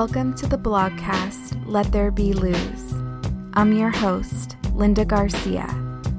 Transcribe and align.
Welcome 0.00 0.32
to 0.34 0.46
the 0.46 0.56
blogcast 0.56 1.60
Let 1.66 1.90
There 1.90 2.12
Be 2.12 2.32
Luz. 2.32 2.92
I'm 3.54 3.72
your 3.72 3.90
host, 3.90 4.56
Linda 4.72 5.04
Garcia, 5.04 5.66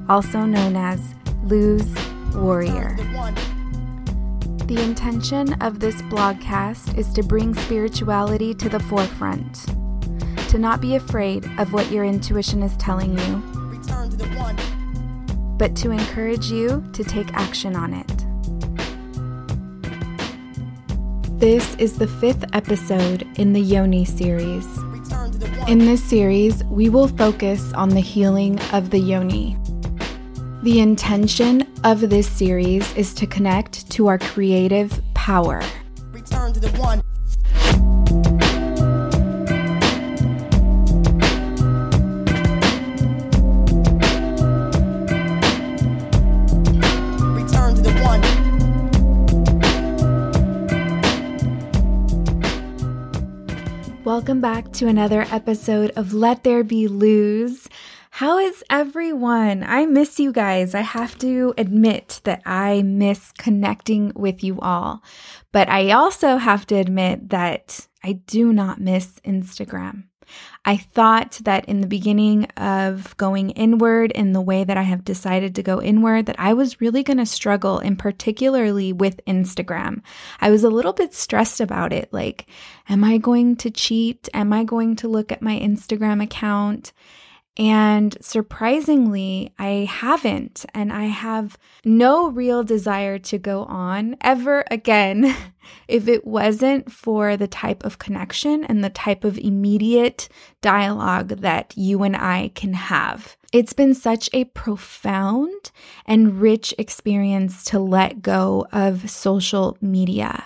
also 0.06 0.40
known 0.40 0.76
as 0.76 1.14
Luz 1.44 1.90
Warrior. 2.34 2.94
The 4.66 4.82
intention 4.82 5.54
of 5.62 5.80
this 5.80 6.02
blogcast 6.02 6.98
is 6.98 7.10
to 7.14 7.22
bring 7.22 7.54
spirituality 7.54 8.52
to 8.52 8.68
the 8.68 8.80
forefront, 8.80 9.64
to 10.50 10.58
not 10.58 10.82
be 10.82 10.96
afraid 10.96 11.46
of 11.58 11.72
what 11.72 11.90
your 11.90 12.04
intuition 12.04 12.62
is 12.62 12.76
telling 12.76 13.18
you, 13.18 13.36
but 15.56 15.74
to 15.76 15.90
encourage 15.90 16.50
you 16.50 16.84
to 16.92 17.02
take 17.02 17.32
action 17.32 17.74
on 17.74 17.94
it. 17.94 18.26
This 21.40 21.74
is 21.76 21.96
the 21.96 22.06
fifth 22.06 22.44
episode 22.52 23.26
in 23.38 23.54
the 23.54 23.60
Yoni 23.62 24.04
series. 24.04 24.66
In 25.66 25.78
this 25.78 26.04
series, 26.04 26.62
we 26.64 26.90
will 26.90 27.08
focus 27.08 27.72
on 27.72 27.88
the 27.88 28.00
healing 28.00 28.60
of 28.74 28.90
the 28.90 28.98
Yoni. 28.98 29.56
The 30.62 30.80
intention 30.80 31.66
of 31.82 32.10
this 32.10 32.30
series 32.30 32.94
is 32.94 33.14
to 33.14 33.26
connect 33.26 33.90
to 33.92 34.06
our 34.08 34.18
creative 34.18 35.00
power. 35.14 35.62
To 36.12 36.99
Welcome 54.20 54.42
back 54.42 54.70
to 54.74 54.86
another 54.86 55.22
episode 55.30 55.92
of 55.96 56.12
Let 56.12 56.44
There 56.44 56.62
Be 56.62 56.88
Luz. 56.88 57.70
How 58.10 58.36
is 58.36 58.62
everyone? 58.68 59.64
I 59.66 59.86
miss 59.86 60.20
you 60.20 60.30
guys. 60.30 60.74
I 60.74 60.82
have 60.82 61.16
to 61.20 61.54
admit 61.56 62.20
that 62.24 62.42
I 62.44 62.82
miss 62.82 63.32
connecting 63.32 64.12
with 64.14 64.44
you 64.44 64.60
all. 64.60 65.02
But 65.52 65.70
I 65.70 65.92
also 65.92 66.36
have 66.36 66.66
to 66.66 66.74
admit 66.74 67.30
that 67.30 67.88
I 68.04 68.12
do 68.12 68.52
not 68.52 68.78
miss 68.78 69.20
Instagram. 69.20 70.09
I 70.64 70.76
thought 70.76 71.40
that 71.44 71.64
in 71.66 71.80
the 71.80 71.86
beginning 71.86 72.44
of 72.56 73.16
going 73.16 73.50
inward 73.50 74.12
in 74.12 74.32
the 74.32 74.40
way 74.40 74.64
that 74.64 74.76
I 74.76 74.82
have 74.82 75.04
decided 75.04 75.54
to 75.54 75.62
go 75.62 75.80
inward, 75.80 76.26
that 76.26 76.38
I 76.38 76.52
was 76.52 76.80
really 76.80 77.02
going 77.02 77.16
to 77.16 77.26
struggle, 77.26 77.78
and 77.78 77.98
particularly 77.98 78.92
with 78.92 79.24
Instagram. 79.26 80.02
I 80.40 80.50
was 80.50 80.64
a 80.64 80.70
little 80.70 80.92
bit 80.92 81.14
stressed 81.14 81.60
about 81.60 81.92
it. 81.92 82.12
Like, 82.12 82.46
am 82.88 83.04
I 83.04 83.18
going 83.18 83.56
to 83.56 83.70
cheat? 83.70 84.28
Am 84.34 84.52
I 84.52 84.64
going 84.64 84.96
to 84.96 85.08
look 85.08 85.32
at 85.32 85.42
my 85.42 85.58
Instagram 85.58 86.22
account? 86.22 86.92
And 87.56 88.16
surprisingly, 88.20 89.52
I 89.58 89.88
haven't. 89.90 90.64
And 90.72 90.92
I 90.92 91.06
have 91.06 91.58
no 91.84 92.28
real 92.30 92.62
desire 92.62 93.18
to 93.18 93.38
go 93.38 93.64
on 93.64 94.16
ever 94.20 94.64
again 94.70 95.34
if 95.88 96.08
it 96.08 96.26
wasn't 96.26 96.90
for 96.90 97.36
the 97.36 97.48
type 97.48 97.84
of 97.84 97.98
connection 97.98 98.64
and 98.64 98.82
the 98.82 98.90
type 98.90 99.24
of 99.24 99.36
immediate 99.38 100.28
dialogue 100.62 101.28
that 101.40 101.74
you 101.76 102.02
and 102.02 102.16
I 102.16 102.52
can 102.54 102.74
have. 102.74 103.36
It's 103.52 103.72
been 103.72 103.94
such 103.94 104.30
a 104.32 104.44
profound 104.44 105.72
and 106.06 106.40
rich 106.40 106.72
experience 106.78 107.64
to 107.64 107.80
let 107.80 108.22
go 108.22 108.66
of 108.72 109.10
social 109.10 109.76
media. 109.80 110.44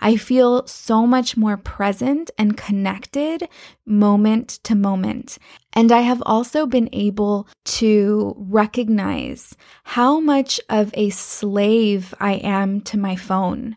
I 0.00 0.16
feel 0.16 0.66
so 0.66 1.06
much 1.06 1.36
more 1.36 1.56
present 1.56 2.30
and 2.38 2.56
connected 2.56 3.48
moment 3.86 4.60
to 4.64 4.74
moment. 4.74 5.38
And 5.72 5.92
I 5.92 6.00
have 6.00 6.22
also 6.26 6.66
been 6.66 6.88
able 6.92 7.48
to 7.64 8.34
recognize 8.36 9.56
how 9.84 10.20
much 10.20 10.60
of 10.68 10.90
a 10.94 11.10
slave 11.10 12.14
I 12.20 12.34
am 12.34 12.80
to 12.82 12.98
my 12.98 13.16
phone. 13.16 13.76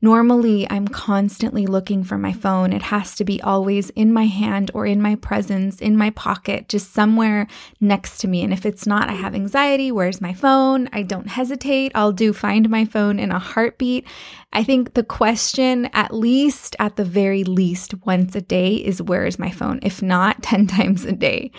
Normally, 0.00 0.64
I'm 0.70 0.86
constantly 0.86 1.66
looking 1.66 2.04
for 2.04 2.16
my 2.16 2.32
phone. 2.32 2.72
It 2.72 2.82
has 2.82 3.16
to 3.16 3.24
be 3.24 3.42
always 3.42 3.90
in 3.90 4.12
my 4.12 4.26
hand 4.26 4.70
or 4.72 4.86
in 4.86 5.02
my 5.02 5.16
presence, 5.16 5.80
in 5.80 5.96
my 5.96 6.10
pocket, 6.10 6.68
just 6.68 6.92
somewhere 6.92 7.48
next 7.80 8.18
to 8.18 8.28
me. 8.28 8.44
And 8.44 8.52
if 8.52 8.64
it's 8.64 8.86
not, 8.86 9.10
I 9.10 9.14
have 9.14 9.34
anxiety. 9.34 9.90
Where's 9.90 10.20
my 10.20 10.32
phone? 10.32 10.88
I 10.92 11.02
don't 11.02 11.26
hesitate. 11.26 11.90
I'll 11.96 12.12
do 12.12 12.32
find 12.32 12.70
my 12.70 12.84
phone 12.84 13.18
in 13.18 13.32
a 13.32 13.40
heartbeat. 13.40 14.06
I 14.52 14.62
think 14.62 14.94
the 14.94 15.02
question, 15.02 15.86
at 15.86 16.14
least 16.14 16.76
at 16.78 16.94
the 16.94 17.04
very 17.04 17.42
least, 17.42 17.94
once 18.06 18.36
a 18.36 18.40
day 18.40 18.74
is 18.74 19.02
where 19.02 19.26
is 19.26 19.38
my 19.38 19.50
phone? 19.50 19.80
If 19.82 20.00
not, 20.00 20.42
10 20.44 20.68
times 20.68 21.04
a 21.04 21.12
day. 21.12 21.50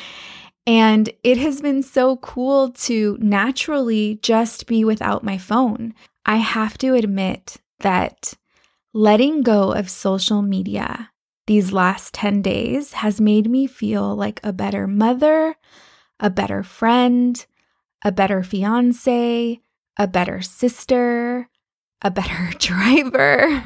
And 0.65 1.09
it 1.23 1.37
has 1.37 1.61
been 1.61 1.83
so 1.83 2.17
cool 2.17 2.71
to 2.71 3.17
naturally 3.19 4.19
just 4.21 4.65
be 4.65 4.85
without 4.85 5.25
my 5.25 5.37
phone. 5.37 5.93
I 6.25 6.37
have 6.37 6.77
to 6.77 6.93
admit 6.93 7.57
that 7.79 8.33
letting 8.93 9.41
go 9.41 9.71
of 9.73 9.89
social 9.89 10.41
media 10.41 11.11
these 11.49 11.73
last 11.73 12.13
10 12.13 12.43
days 12.43 12.93
has 12.93 13.19
made 13.19 13.49
me 13.49 13.65
feel 13.65 14.15
like 14.15 14.39
a 14.43 14.53
better 14.53 14.85
mother, 14.85 15.55
a 16.19 16.29
better 16.29 16.61
friend, 16.61 17.43
a 18.05 18.11
better 18.11 18.43
fiance, 18.43 19.59
a 19.97 20.07
better 20.07 20.43
sister, 20.43 21.49
a 22.03 22.11
better 22.11 22.51
driver. 22.59 23.63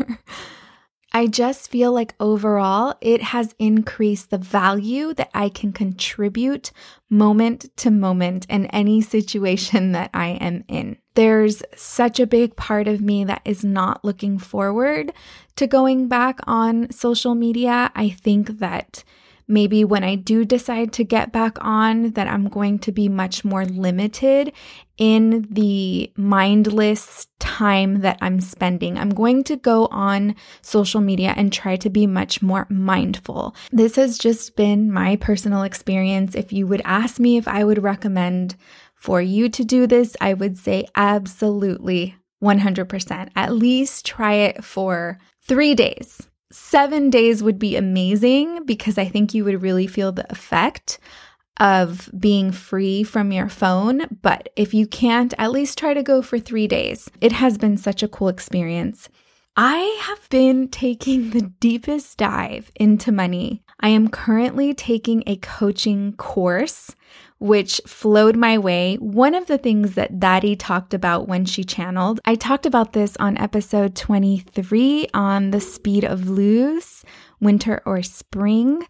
I 1.16 1.28
just 1.28 1.70
feel 1.70 1.94
like 1.94 2.16
overall 2.20 2.96
it 3.00 3.22
has 3.22 3.54
increased 3.60 4.32
the 4.32 4.40
value 4.40 5.14
that 5.14 5.30
I 5.34 5.50
can 5.50 5.72
contribute 5.72 6.72
moment 7.08 7.70
to 7.78 7.92
moment 7.92 8.48
in 8.50 8.66
any 8.68 9.00
situation 9.02 9.92
that 9.94 10.10
I 10.14 10.30
am 10.30 10.64
in. 10.68 10.98
There's 11.14 11.62
such 11.76 12.20
a 12.20 12.26
big 12.26 12.56
part 12.56 12.88
of 12.88 13.00
me 13.00 13.24
that 13.26 13.44
is 13.46 13.64
not 13.64 14.04
looking 14.04 14.40
forward 14.40 15.14
to 15.58 15.68
going 15.68 16.08
back 16.08 16.40
on 16.48 16.92
social 16.92 17.36
media. 17.36 17.92
I 17.96 18.10
think 18.10 18.58
that 18.58 19.04
maybe 19.48 19.84
when 19.84 20.04
I 20.04 20.16
do 20.16 20.46
decide 20.46 20.94
to 20.94 21.04
get 21.04 21.32
back 21.32 21.58
on, 21.62 22.12
that 22.12 22.28
I'm 22.28 22.48
going 22.50 22.80
to 22.80 22.92
be 22.92 23.10
much 23.10 23.44
more 23.44 23.66
limited 23.66 24.54
in 24.98 25.48
the 25.50 26.12
mindless 26.16 27.28
time 27.40 28.02
that 28.02 28.18
I'm 28.22 28.40
spending. 28.40 28.98
I'm 28.98 29.10
going 29.10 29.44
to 29.46 29.56
go 29.56 29.88
on 29.88 30.36
social 30.62 31.02
media 31.02 31.34
and 31.36 31.52
try 31.52 31.76
to 31.78 31.90
be 31.90 32.06
much 32.08 32.42
more 32.42 32.68
mindful. 32.70 33.56
This 33.72 33.96
has 33.96 34.18
just 34.18 34.56
been 34.56 34.92
my 34.92 35.16
personal 35.16 35.64
experience. 35.64 36.36
If 36.36 36.54
you 36.54 36.68
would 36.68 36.82
ask 36.86 37.20
me 37.20 37.38
if 37.38 37.48
I 37.48 37.64
would 37.64 37.82
recommend 37.82 38.56
for 38.96 39.22
you 39.22 39.50
to 39.50 39.64
do 39.64 39.88
this, 39.88 40.16
I 40.22 40.34
would 40.34 40.58
say 40.58 40.86
absolutely 40.96 42.16
100%. 42.42 43.30
At 43.36 43.54
least 43.54 44.06
try 44.06 44.34
it 44.34 44.64
for 44.64 45.18
three 45.42 45.76
days. 45.76 46.30
Seven 46.56 47.10
days 47.10 47.42
would 47.42 47.58
be 47.58 47.76
amazing 47.76 48.64
because 48.66 49.00
I 49.00 49.06
think 49.06 49.34
you 49.34 49.44
would 49.44 49.64
really 49.64 49.88
feel 49.88 50.12
the 50.12 50.32
effect 50.32 51.00
of 51.60 52.12
being 52.16 52.52
free 52.52 53.02
from 53.02 53.32
your 53.32 53.50
phone. 53.50 54.04
But 54.22 54.50
if 54.56 54.72
you 54.72 54.86
can't, 54.86 55.34
at 55.40 55.52
least 55.52 55.80
try 55.80 55.96
to 55.96 56.04
go 56.04 56.22
for 56.22 56.38
three 56.38 56.68
days. 56.68 57.10
It 57.22 57.32
has 57.32 57.58
been 57.58 57.76
such 57.76 58.04
a 58.04 58.08
cool 58.08 58.28
experience. 58.28 59.10
I 59.58 60.00
have 60.04 60.30
been 60.30 60.68
taking 60.68 61.32
the 61.32 61.42
deepest 61.60 62.20
dive 62.20 62.72
into 62.76 63.12
money. 63.12 63.64
I 63.80 63.90
am 63.90 64.08
currently 64.08 64.76
taking 64.76 65.24
a 65.26 65.38
coaching 65.38 66.14
course 66.14 66.96
which 67.44 67.82
flowed 67.86 68.38
my 68.38 68.58
way. 68.58 68.96
One 68.96 69.36
of 69.36 69.48
the 69.48 69.58
things 69.58 69.96
that 69.96 70.18
Dari 70.18 70.56
talked 70.56 70.94
about 70.94 71.28
when 71.28 71.44
she 71.44 71.66
channeled, 71.66 72.22
I 72.24 72.36
talked 72.36 72.66
about 72.66 72.94
this 72.94 73.18
on 73.18 73.38
episode 73.38 73.98
23 73.98 75.08
on 75.14 75.52
the 75.52 75.60
speed 75.60 76.06
of 76.06 76.30
Luz, 76.30 77.04
winter 77.42 77.82
or 77.86 78.02
spring. 78.02 78.88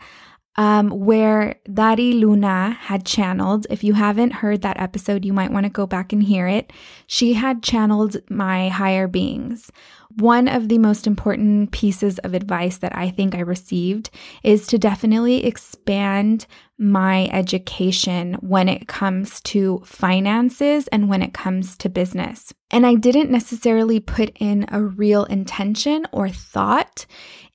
Um, 0.55 0.89
where 0.91 1.55
Dari 1.73 2.13
Luna 2.13 2.77
had 2.79 3.07
channeled. 3.07 3.65
If 3.71 3.83
you 3.83 3.93
haven't 3.93 4.33
heard 4.33 4.61
that 4.61 4.79
episode, 4.79 5.25
you 5.25 5.33
might 5.33 5.51
want 5.51 5.63
to 5.63 5.71
go 5.71 5.87
back 5.87 6.13
and 6.13 6.21
hear 6.21 6.47
it. 6.47 6.71
She 7.07 7.33
had 7.33 7.63
channeled 7.63 8.17
my 8.29 8.69
higher 8.69 9.07
beings. 9.07 9.71
One 10.17 10.47
of 10.47 10.69
the 10.69 10.77
most 10.77 11.07
important 11.07 11.71
pieces 11.71 12.19
of 12.19 12.33
advice 12.33 12.77
that 12.77 12.95
I 12.95 13.09
think 13.09 13.33
I 13.33 13.39
received 13.39 14.11
is 14.43 14.67
to 14.67 14.77
definitely 14.77 15.45
expand 15.45 16.45
my 16.77 17.27
education 17.31 18.35
when 18.35 18.67
it 18.67 18.87
comes 18.87 19.41
to 19.41 19.81
finances 19.85 20.87
and 20.89 21.09
when 21.09 21.21
it 21.21 21.33
comes 21.33 21.77
to 21.77 21.89
business. 21.89 22.53
And 22.69 22.85
I 22.85 22.95
didn't 22.95 23.31
necessarily 23.31 23.99
put 23.99 24.31
in 24.39 24.65
a 24.69 24.81
real 24.81 25.25
intention 25.25 26.05
or 26.11 26.29
thought 26.29 27.05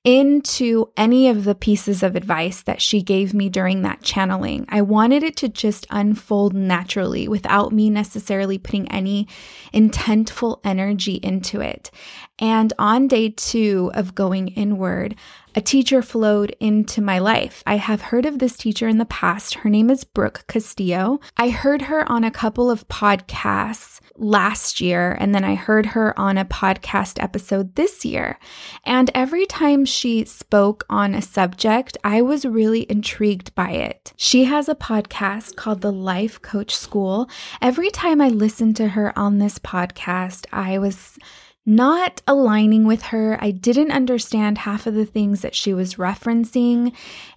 into 0.04 0.87
any 0.96 1.28
of 1.28 1.44
the 1.44 1.54
pieces 1.54 2.02
of 2.02 2.14
advice 2.14 2.62
that 2.62 2.81
she 2.81 3.02
gave 3.02 3.34
me 3.34 3.49
during 3.49 3.82
that 3.82 4.00
channeling. 4.00 4.64
I 4.69 4.81
wanted 4.81 5.22
it 5.22 5.37
to 5.38 5.49
just 5.49 5.87
unfold 5.90 6.54
naturally 6.54 7.28
without 7.28 7.72
me 7.72 7.90
necessarily 7.90 8.58
putting 8.58 8.90
any 8.90 9.26
intentful 9.75 10.61
energy 10.64 11.14
into 11.14 11.61
it. 11.61 11.90
And 12.38 12.73
on 12.79 13.08
day 13.08 13.31
two 13.31 13.90
of 13.94 14.14
going 14.14 14.49
inward, 14.49 15.17
a 15.55 15.61
teacher 15.61 16.02
flowed 16.02 16.55
into 16.61 17.00
my 17.00 17.19
life. 17.19 17.64
I 17.67 17.79
have 17.79 18.00
heard 18.00 18.26
of 18.26 18.38
this 18.38 18.56
teacher 18.56 18.87
in 18.87 18.99
the 18.99 19.05
past. 19.05 19.55
Her 19.55 19.70
name 19.70 19.90
is 19.90 20.05
Brooke 20.05 20.44
Castillo. 20.46 21.19
I 21.37 21.49
heard 21.50 21.82
her 21.82 22.11
on 22.11 22.23
a 22.23 22.31
couple 22.31 22.70
of 22.70 22.87
podcasts 22.87 23.99
last 24.14 24.81
year, 24.81 25.17
and 25.19 25.35
then 25.35 25.43
I 25.43 25.56
heard 25.56 25.87
her 25.87 26.17
on 26.19 26.38
a 26.38 26.44
podcast 26.44 27.20
episode 27.20 27.75
this 27.75 28.05
year. 28.05 28.38
And 28.85 29.11
every 29.14 29.46
time 29.46 29.85
she 29.85 30.25
spoke 30.25 30.85
on 30.88 31.14
a 31.14 31.23
subject, 31.23 31.96
I 32.05 32.23
was 32.23 32.44
really 32.44 32.88
intrigued 32.88 33.52
by 33.56 33.70
it. 33.70 34.12
She 34.17 34.44
has 34.44 34.69
a 34.69 34.76
podcast 34.76 35.56
called 35.56 35.81
The 35.81 35.93
Life 35.93 36.40
Coach 36.40 36.76
School. 36.76 37.29
Every 37.61 37.90
time 37.90 38.20
I 38.20 38.29
listened 38.29 38.76
to 38.76 38.88
her 38.88 39.17
on 39.19 39.38
this 39.38 39.58
podcast, 39.58 40.46
I 40.52 40.79
was 40.79 41.19
not 41.66 42.22
aligning 42.26 42.87
with 42.87 43.02
her. 43.02 43.38
I 43.40 43.50
didn't 43.50 43.93
understand 43.93 44.58
half 44.58 44.87
of 44.87 44.94
the 44.94 45.05
things 45.05 45.43
that 45.43 45.55
she 45.55 45.75
was 45.75 45.96
referencing, 45.96 46.94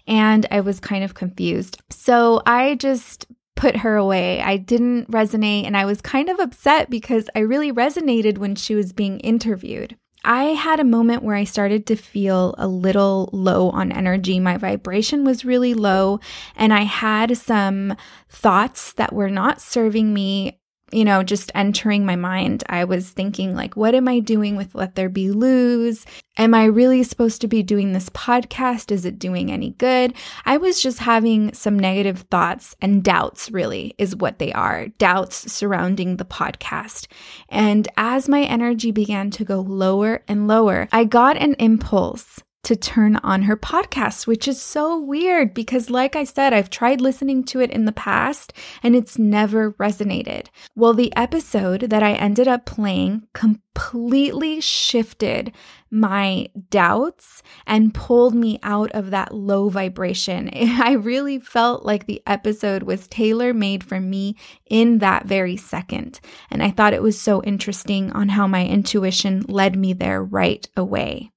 and 0.08 0.46
I 0.50 0.62
was 0.62 0.80
kind 0.80 1.04
of 1.04 1.14
confused. 1.14 1.82
So 1.90 2.42
I 2.46 2.76
just 2.76 3.26
put 3.56 3.78
her 3.78 3.96
away. 3.96 4.42
I 4.42 4.58
didn't 4.58 5.12
resonate, 5.12 5.66
and 5.66 5.76
I 5.76 5.86
was 5.86 6.02
kind 6.02 6.30
of 6.30 6.40
upset 6.40 6.90
because 6.90 7.30
I 7.36 7.40
really 7.40 7.72
resonated 7.72 8.38
when 8.38 8.56
she 8.56 8.74
was 8.74 8.94
being 8.94 9.20
interviewed. 9.20 9.98
I 10.24 10.44
had 10.46 10.80
a 10.80 10.84
moment 10.84 11.24
where 11.24 11.36
I 11.36 11.46
started 11.46 11.88
to 11.88 11.96
feel 11.96 12.54
a 12.58 12.68
little 12.68 13.30
low 13.34 13.72
on 13.72 13.92
energy. 13.92 14.40
My 14.40 14.58
vibration 14.58 15.26
was 15.26 15.46
really 15.46 15.74
low, 15.74 16.20
and 16.56 16.74
I 16.74 16.84
had 16.84 17.38
some 17.38 17.96
thoughts 18.30 18.94
that 18.94 19.14
were 19.14 19.32
not 19.32 19.62
serving 19.62 20.14
me 20.14 20.61
you 20.92 21.06
know, 21.06 21.24
just 21.24 21.52
entering 21.56 22.06
my 22.06 22.16
mind, 22.16 22.64
I 22.68 22.84
was 22.84 23.10
thinking, 23.10 23.56
like, 23.56 23.76
what 23.76 23.96
am 23.96 24.08
I 24.08 24.20
doing 24.20 24.56
with 24.56 24.76
Let 24.76 24.96
There 24.96 25.10
Be 25.10 25.32
Luz? 25.32 26.06
Am 26.38 26.54
I 26.54 26.66
really 26.66 27.04
supposed 27.04 27.42
to 27.42 27.48
be 27.48 27.64
doing 27.64 27.92
this 27.92 28.10
podcast? 28.10 28.92
Is 28.92 29.06
it 29.06 29.20
doing 29.20 29.52
any 29.52 29.72
good? 29.72 30.14
I 30.46 30.58
was 30.58 30.82
just 30.82 31.00
having 31.00 31.54
some 31.54 31.78
negative 31.78 32.26
thoughts 32.32 32.76
and 32.82 33.04
doubts, 33.04 33.52
really, 33.52 33.96
is 33.98 34.16
what 34.16 34.40
they 34.40 34.52
are 34.54 34.88
doubts 34.98 35.52
surrounding 35.52 36.18
the 36.18 36.26
podcast. 36.26 37.08
And 37.50 37.88
as 37.98 38.30
my 38.30 38.44
energy 38.44 38.92
began 38.92 39.32
to 39.32 39.46
go 39.46 39.62
lower 39.62 40.24
and 40.28 40.48
lower, 40.48 40.88
I 40.92 41.04
got 41.06 41.38
an 41.38 41.56
impulse 41.60 42.42
to 42.64 42.76
turn 42.76 43.16
on 43.18 43.44
her 43.44 43.58
podcast, 43.58 44.28
which 44.28 44.48
is 44.48 44.62
so 44.62 45.00
weird 45.00 45.54
because, 45.54 45.90
like 45.90 46.16
I 46.16 46.24
said, 46.24 46.54
I've 46.54 46.70
tried 46.70 47.02
listening 47.02 47.44
to 47.46 47.60
it 47.60 47.72
in 47.72 47.86
the 47.86 47.92
past 47.92 48.54
and 48.84 48.96
it's 48.96 49.18
never 49.18 49.74
resonated. 49.74 50.48
Well, 50.76 50.94
the 50.94 51.16
episode 51.16 51.90
that 51.90 52.04
I 52.04 52.14
ended 52.14 52.48
up 52.48 52.66
playing 52.66 53.28
completely 53.34 54.62
shifted 54.62 55.54
my 55.90 56.48
doubts 56.70 57.44
and 57.68 57.94
pulled 57.94 58.34
me 58.34 58.60
out 58.64 58.92
of 58.92 59.12
that 59.12 59.34
low 59.34 59.70
vibration. 59.70 60.50
I 60.54 60.94
really 60.94 61.40
felt 61.40 61.84
like 61.84 62.06
the 62.06 62.22
episode 62.26 62.84
was 62.84 63.08
tailor 63.08 63.54
made 63.54 63.84
for 63.84 64.00
me 64.00 64.36
in 64.70 65.00
that 65.00 65.26
very 65.26 65.58
second. 65.58 66.20
And 66.50 66.64
I 66.64 66.72
thought 66.72 66.94
it 66.94 67.04
was 67.04 67.20
so 67.20 67.42
interesting 67.44 68.12
on 68.12 68.30
how 68.30 68.48
my 68.48 68.66
intuition 68.66 69.46
led 69.48 69.76
me 69.76 69.94
there 69.94 70.24
right 70.24 70.68
away. 70.78 71.32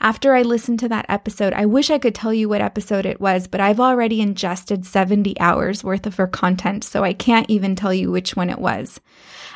After 0.00 0.34
I 0.34 0.42
listened 0.42 0.78
to 0.80 0.88
that 0.90 1.06
episode, 1.08 1.52
I 1.52 1.66
wish 1.66 1.90
I 1.90 1.98
could 1.98 2.14
tell 2.14 2.32
you 2.32 2.48
what 2.48 2.60
episode 2.60 3.04
it 3.04 3.20
was, 3.20 3.48
but 3.48 3.60
I've 3.60 3.80
already 3.80 4.20
ingested 4.20 4.86
70 4.86 5.38
hours 5.40 5.82
worth 5.82 6.06
of 6.06 6.16
her 6.16 6.28
content, 6.28 6.84
so 6.84 7.02
I 7.02 7.12
can't 7.12 7.50
even 7.50 7.74
tell 7.74 7.92
you 7.92 8.10
which 8.10 8.36
one 8.36 8.48
it 8.48 8.60
was. 8.60 9.00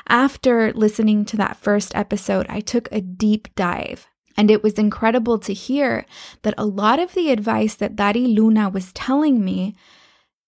After 0.09 0.73
listening 0.73 1.25
to 1.27 1.37
that 1.37 1.59
first 1.59 1.95
episode, 1.95 2.47
I 2.49 2.59
took 2.59 2.89
a 2.91 3.01
deep 3.01 3.55
dive. 3.55 4.09
And 4.37 4.51
it 4.51 4.63
was 4.63 4.75
incredible 4.75 5.39
to 5.41 5.53
hear 5.53 6.07
that 6.43 6.55
a 6.59 6.65
lot 6.65 6.99
of 6.99 7.15
the 7.15 7.31
advice 7.31 7.75
that 7.77 7.95
Dari 7.95 8.27
Luna 8.27 8.69
was 8.69 8.93
telling 8.93 9.45
me, 9.45 9.77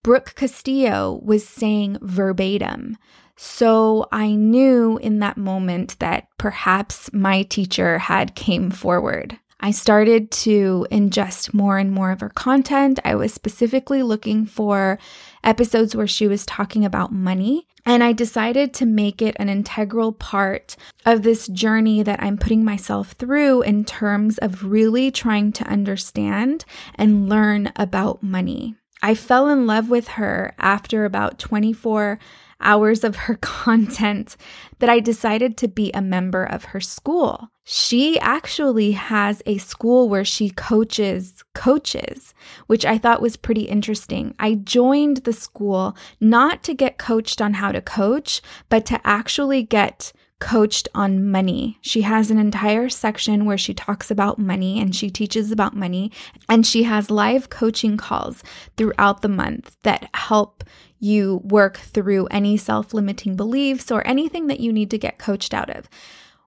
Brooke 0.02 0.34
Castillo 0.34 1.20
was 1.22 1.46
saying 1.46 1.98
verbatim. 2.00 2.96
So 3.36 4.08
I 4.10 4.34
knew 4.34 4.98
in 4.98 5.18
that 5.20 5.36
moment 5.36 5.98
that 5.98 6.28
perhaps 6.38 7.12
my 7.12 7.42
teacher 7.42 7.98
had 7.98 8.34
came 8.34 8.70
forward. 8.70 9.38
I 9.64 9.70
started 9.70 10.30
to 10.30 10.86
ingest 10.92 11.54
more 11.54 11.78
and 11.78 11.90
more 11.90 12.10
of 12.10 12.20
her 12.20 12.28
content. 12.28 13.00
I 13.02 13.14
was 13.14 13.32
specifically 13.32 14.02
looking 14.02 14.44
for 14.44 14.98
episodes 15.42 15.96
where 15.96 16.06
she 16.06 16.28
was 16.28 16.44
talking 16.44 16.84
about 16.84 17.14
money. 17.14 17.66
And 17.86 18.04
I 18.04 18.12
decided 18.12 18.74
to 18.74 18.84
make 18.84 19.22
it 19.22 19.34
an 19.38 19.48
integral 19.48 20.12
part 20.12 20.76
of 21.06 21.22
this 21.22 21.48
journey 21.48 22.02
that 22.02 22.22
I'm 22.22 22.36
putting 22.36 22.62
myself 22.62 23.12
through 23.12 23.62
in 23.62 23.86
terms 23.86 24.36
of 24.36 24.66
really 24.66 25.10
trying 25.10 25.50
to 25.52 25.64
understand 25.64 26.66
and 26.96 27.30
learn 27.30 27.72
about 27.74 28.22
money. 28.22 28.74
I 29.02 29.14
fell 29.14 29.48
in 29.48 29.66
love 29.66 29.88
with 29.88 30.08
her 30.08 30.54
after 30.58 31.06
about 31.06 31.38
24 31.38 32.18
hours 32.60 33.04
of 33.04 33.16
her 33.16 33.34
content 33.40 34.36
that 34.78 34.90
I 34.90 35.00
decided 35.00 35.56
to 35.58 35.68
be 35.68 35.90
a 35.92 36.02
member 36.02 36.44
of 36.44 36.64
her 36.64 36.80
school. 36.80 37.48
She 37.64 38.18
actually 38.20 38.92
has 38.92 39.42
a 39.46 39.56
school 39.58 40.08
where 40.08 40.24
she 40.24 40.50
coaches 40.50 41.42
coaches, 41.54 42.34
which 42.66 42.84
I 42.84 42.98
thought 42.98 43.22
was 43.22 43.36
pretty 43.36 43.62
interesting. 43.62 44.34
I 44.38 44.56
joined 44.56 45.18
the 45.18 45.32
school 45.32 45.96
not 46.20 46.62
to 46.64 46.74
get 46.74 46.98
coached 46.98 47.40
on 47.40 47.54
how 47.54 47.72
to 47.72 47.80
coach, 47.80 48.42
but 48.68 48.84
to 48.86 49.00
actually 49.04 49.62
get 49.62 50.12
coached 50.40 50.88
on 50.94 51.30
money. 51.30 51.78
She 51.80 52.02
has 52.02 52.30
an 52.30 52.36
entire 52.36 52.90
section 52.90 53.46
where 53.46 53.56
she 53.56 53.72
talks 53.72 54.10
about 54.10 54.38
money 54.38 54.78
and 54.78 54.94
she 54.94 55.08
teaches 55.08 55.50
about 55.50 55.74
money. 55.74 56.12
And 56.50 56.66
she 56.66 56.82
has 56.82 57.10
live 57.10 57.48
coaching 57.48 57.96
calls 57.96 58.42
throughout 58.76 59.22
the 59.22 59.28
month 59.28 59.76
that 59.84 60.10
help 60.12 60.62
you 61.04 61.42
work 61.44 61.76
through 61.76 62.26
any 62.26 62.56
self 62.56 62.94
limiting 62.94 63.36
beliefs 63.36 63.90
or 63.90 64.06
anything 64.06 64.46
that 64.46 64.60
you 64.60 64.72
need 64.72 64.90
to 64.90 64.98
get 64.98 65.18
coached 65.18 65.52
out 65.52 65.70
of. 65.70 65.88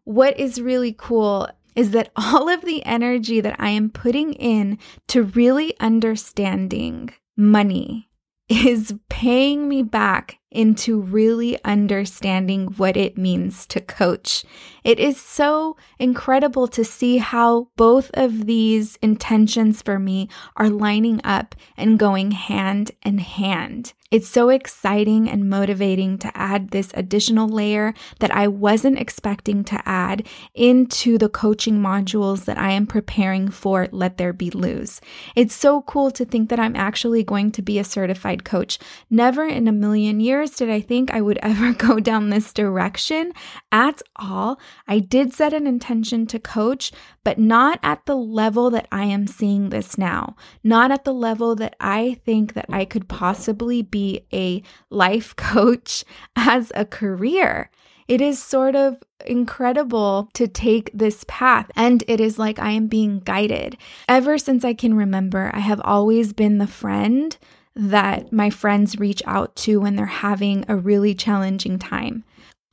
What 0.04 0.40
is 0.40 0.60
really 0.60 0.96
cool 0.98 1.48
is 1.76 1.92
that 1.92 2.12
all 2.16 2.50
of 2.50 2.62
the 2.62 2.84
energy 2.86 3.40
that 3.40 3.56
I 3.60 3.70
am 3.70 3.90
putting 3.90 4.34
in 4.34 4.80
to 5.10 5.24
really 5.24 5.80
understanding 5.80 7.14
money 7.38 8.10
is 8.50 8.96
paying 9.10 9.70
me 9.70 9.84
back 9.84 10.40
into 10.52 11.00
really 11.00 11.62
understanding 11.64 12.68
what 12.78 12.96
it 12.96 13.18
means 13.18 13.66
to 13.68 13.82
coach. 13.82 14.46
It 14.84 15.00
is 15.00 15.20
so 15.20 15.76
incredible 16.00 16.68
to 16.70 16.86
see 16.86 17.18
how 17.18 17.68
both 17.76 18.10
of 18.14 18.46
these 18.46 18.98
intentions 19.02 19.82
for 19.82 20.00
me 20.00 20.30
are 20.56 20.70
lining 20.70 21.20
up 21.24 21.56
and 21.76 22.00
going 22.00 22.32
hand 22.32 22.92
in 23.04 23.18
hand. 23.18 23.94
It's 24.10 24.30
so 24.30 24.48
exciting 24.48 25.30
and 25.30 25.50
motivating 25.50 26.18
to 26.20 26.32
add 26.34 26.70
this 26.70 26.92
additional 26.94 27.50
layer 27.50 27.94
that 28.20 28.34
I 28.34 28.48
wasn't 28.48 29.00
expecting 29.00 29.66
to 29.66 29.82
add 29.86 30.26
into 30.54 31.18
the 31.18 31.28
coaching 31.28 31.80
modules 31.80 32.46
that 32.46 32.58
I 32.58 32.72
am 32.72 32.88
preparing 32.88 33.50
for 33.50 33.90
Let 33.92 34.18
There 34.18 34.32
Be 34.32 34.50
Luz. 34.50 35.02
It's 35.36 35.54
so 35.54 35.82
cool 35.82 36.10
to 36.12 36.24
think 36.24 36.48
that 36.50 36.60
I'm 36.60 36.78
actually 36.78 37.22
going 37.22 37.52
to 37.52 37.62
be 37.62 37.80
a 37.80 37.84
certified 37.84 38.46
coach. 38.46 38.80
Never 39.10 39.46
in 39.46 39.68
a 39.68 39.74
million 39.74 40.22
years 40.22 40.37
years 40.38 40.52
did 40.52 40.70
I 40.70 40.82
think 40.82 41.12
I 41.12 41.22
would 41.22 41.40
ever 41.42 41.74
go 41.74 42.00
down 42.00 42.30
this 42.30 42.54
direction 42.54 43.32
at 43.72 44.02
all. 44.16 44.60
I 44.88 45.00
did 45.00 45.34
set 45.34 45.54
an 45.54 45.68
intention 45.68 46.28
to 46.28 46.40
coach, 46.40 46.92
but 47.24 47.40
not 47.40 47.80
at 47.84 48.06
the 48.06 48.16
level 48.16 48.70
that 48.72 48.88
I 48.92 49.06
am 49.06 49.28
seeing 49.28 49.70
this 49.70 49.98
now. 49.98 50.36
Not 50.64 50.92
at 50.92 51.06
the 51.06 51.14
level 51.14 51.56
that 51.56 51.76
I 51.80 52.20
think 52.26 52.54
that 52.54 52.68
I 52.70 52.86
could 52.86 53.08
possibly 53.08 53.82
be 53.82 54.26
a 54.34 54.62
life 54.90 55.36
coach 55.36 56.04
as 56.36 56.72
a 56.76 56.86
career. 56.86 57.70
It 58.08 58.22
is 58.22 58.42
sort 58.42 58.76
of 58.76 58.98
incredible 59.26 60.30
to 60.34 60.48
take 60.48 60.90
this 60.94 61.26
path, 61.28 61.70
and 61.76 62.06
it 62.08 62.22
is 62.22 62.40
like 62.40 62.58
I 62.58 62.72
am 62.72 62.88
being 62.88 63.20
guided. 63.20 63.76
Ever 64.08 64.38
since 64.38 64.64
I 64.64 64.74
can 64.74 64.94
remember, 64.94 65.52
I 65.54 65.60
have 65.60 65.82
always 65.84 66.32
been 66.32 66.58
the 66.58 66.68
friend 66.68 67.36
that 67.78 68.34
my 68.34 68.50
friends 68.50 69.00
reach 69.00 69.22
out 69.26 69.56
to 69.56 69.80
when 69.80 69.96
they're 69.96 70.06
having 70.06 70.66
a 70.68 70.76
really 70.76 71.14
challenging 71.14 71.78
time. 71.78 72.24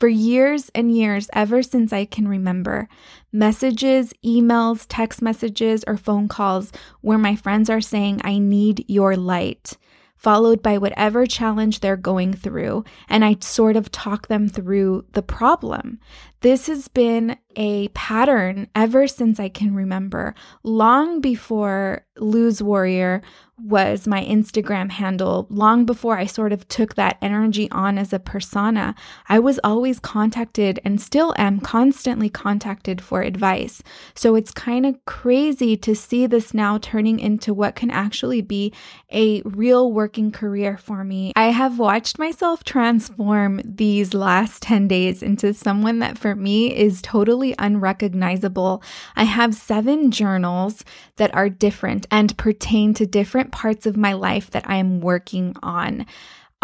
For 0.00 0.08
years 0.08 0.70
and 0.74 0.94
years, 0.94 1.28
ever 1.32 1.62
since 1.62 1.92
I 1.92 2.04
can 2.04 2.26
remember, 2.26 2.88
messages, 3.32 4.12
emails, 4.24 4.86
text 4.88 5.22
messages, 5.22 5.84
or 5.86 5.96
phone 5.96 6.26
calls 6.26 6.72
where 7.00 7.18
my 7.18 7.36
friends 7.36 7.70
are 7.70 7.80
saying, 7.80 8.20
I 8.24 8.38
need 8.38 8.84
your 8.88 9.16
light 9.16 9.76
followed 10.24 10.62
by 10.62 10.78
whatever 10.78 11.26
challenge 11.26 11.80
they're 11.80 11.98
going 11.98 12.32
through, 12.32 12.82
and 13.10 13.22
I 13.22 13.36
sort 13.42 13.76
of 13.76 13.92
talk 13.92 14.28
them 14.28 14.48
through 14.48 15.04
the 15.12 15.20
problem. 15.20 16.00
This 16.44 16.66
has 16.66 16.88
been 16.88 17.38
a 17.56 17.88
pattern 17.88 18.68
ever 18.74 19.06
since 19.08 19.40
I 19.40 19.48
can 19.48 19.74
remember, 19.74 20.34
long 20.62 21.22
before 21.22 22.04
Luz 22.18 22.62
Warrior 22.62 23.22
was 23.56 24.08
my 24.08 24.24
Instagram 24.24 24.90
handle 24.90 25.46
long 25.48 25.84
before 25.84 26.18
I 26.18 26.26
sort 26.26 26.52
of 26.52 26.66
took 26.66 26.96
that 26.96 27.18
energy 27.22 27.70
on 27.70 27.98
as 27.98 28.12
a 28.12 28.18
persona. 28.18 28.96
I 29.28 29.38
was 29.38 29.60
always 29.62 30.00
contacted 30.00 30.80
and 30.84 31.00
still 31.00 31.32
am 31.38 31.60
constantly 31.60 32.28
contacted 32.28 33.00
for 33.00 33.22
advice. 33.22 33.80
So 34.16 34.34
it's 34.34 34.50
kind 34.50 34.84
of 34.84 35.04
crazy 35.04 35.76
to 35.78 35.94
see 35.94 36.26
this 36.26 36.52
now 36.52 36.78
turning 36.78 37.20
into 37.20 37.54
what 37.54 37.76
can 37.76 37.90
actually 37.90 38.42
be 38.42 38.72
a 39.12 39.40
real 39.42 39.92
working 39.92 40.32
career 40.32 40.76
for 40.76 41.04
me. 41.04 41.32
I 41.36 41.52
have 41.52 41.78
watched 41.78 42.18
myself 42.18 42.64
transform 42.64 43.60
these 43.64 44.14
last 44.14 44.62
10 44.62 44.88
days 44.88 45.22
into 45.22 45.54
someone 45.54 46.00
that 46.00 46.18
for 46.18 46.33
me 46.34 46.74
is 46.74 47.02
totally 47.02 47.54
unrecognizable. 47.58 48.82
I 49.16 49.24
have 49.24 49.54
seven 49.54 50.10
journals 50.10 50.84
that 51.16 51.34
are 51.34 51.48
different 51.48 52.06
and 52.10 52.36
pertain 52.36 52.94
to 52.94 53.06
different 53.06 53.52
parts 53.52 53.86
of 53.86 53.96
my 53.96 54.12
life 54.12 54.50
that 54.50 54.68
I 54.68 54.76
am 54.76 55.00
working 55.00 55.56
on. 55.62 56.06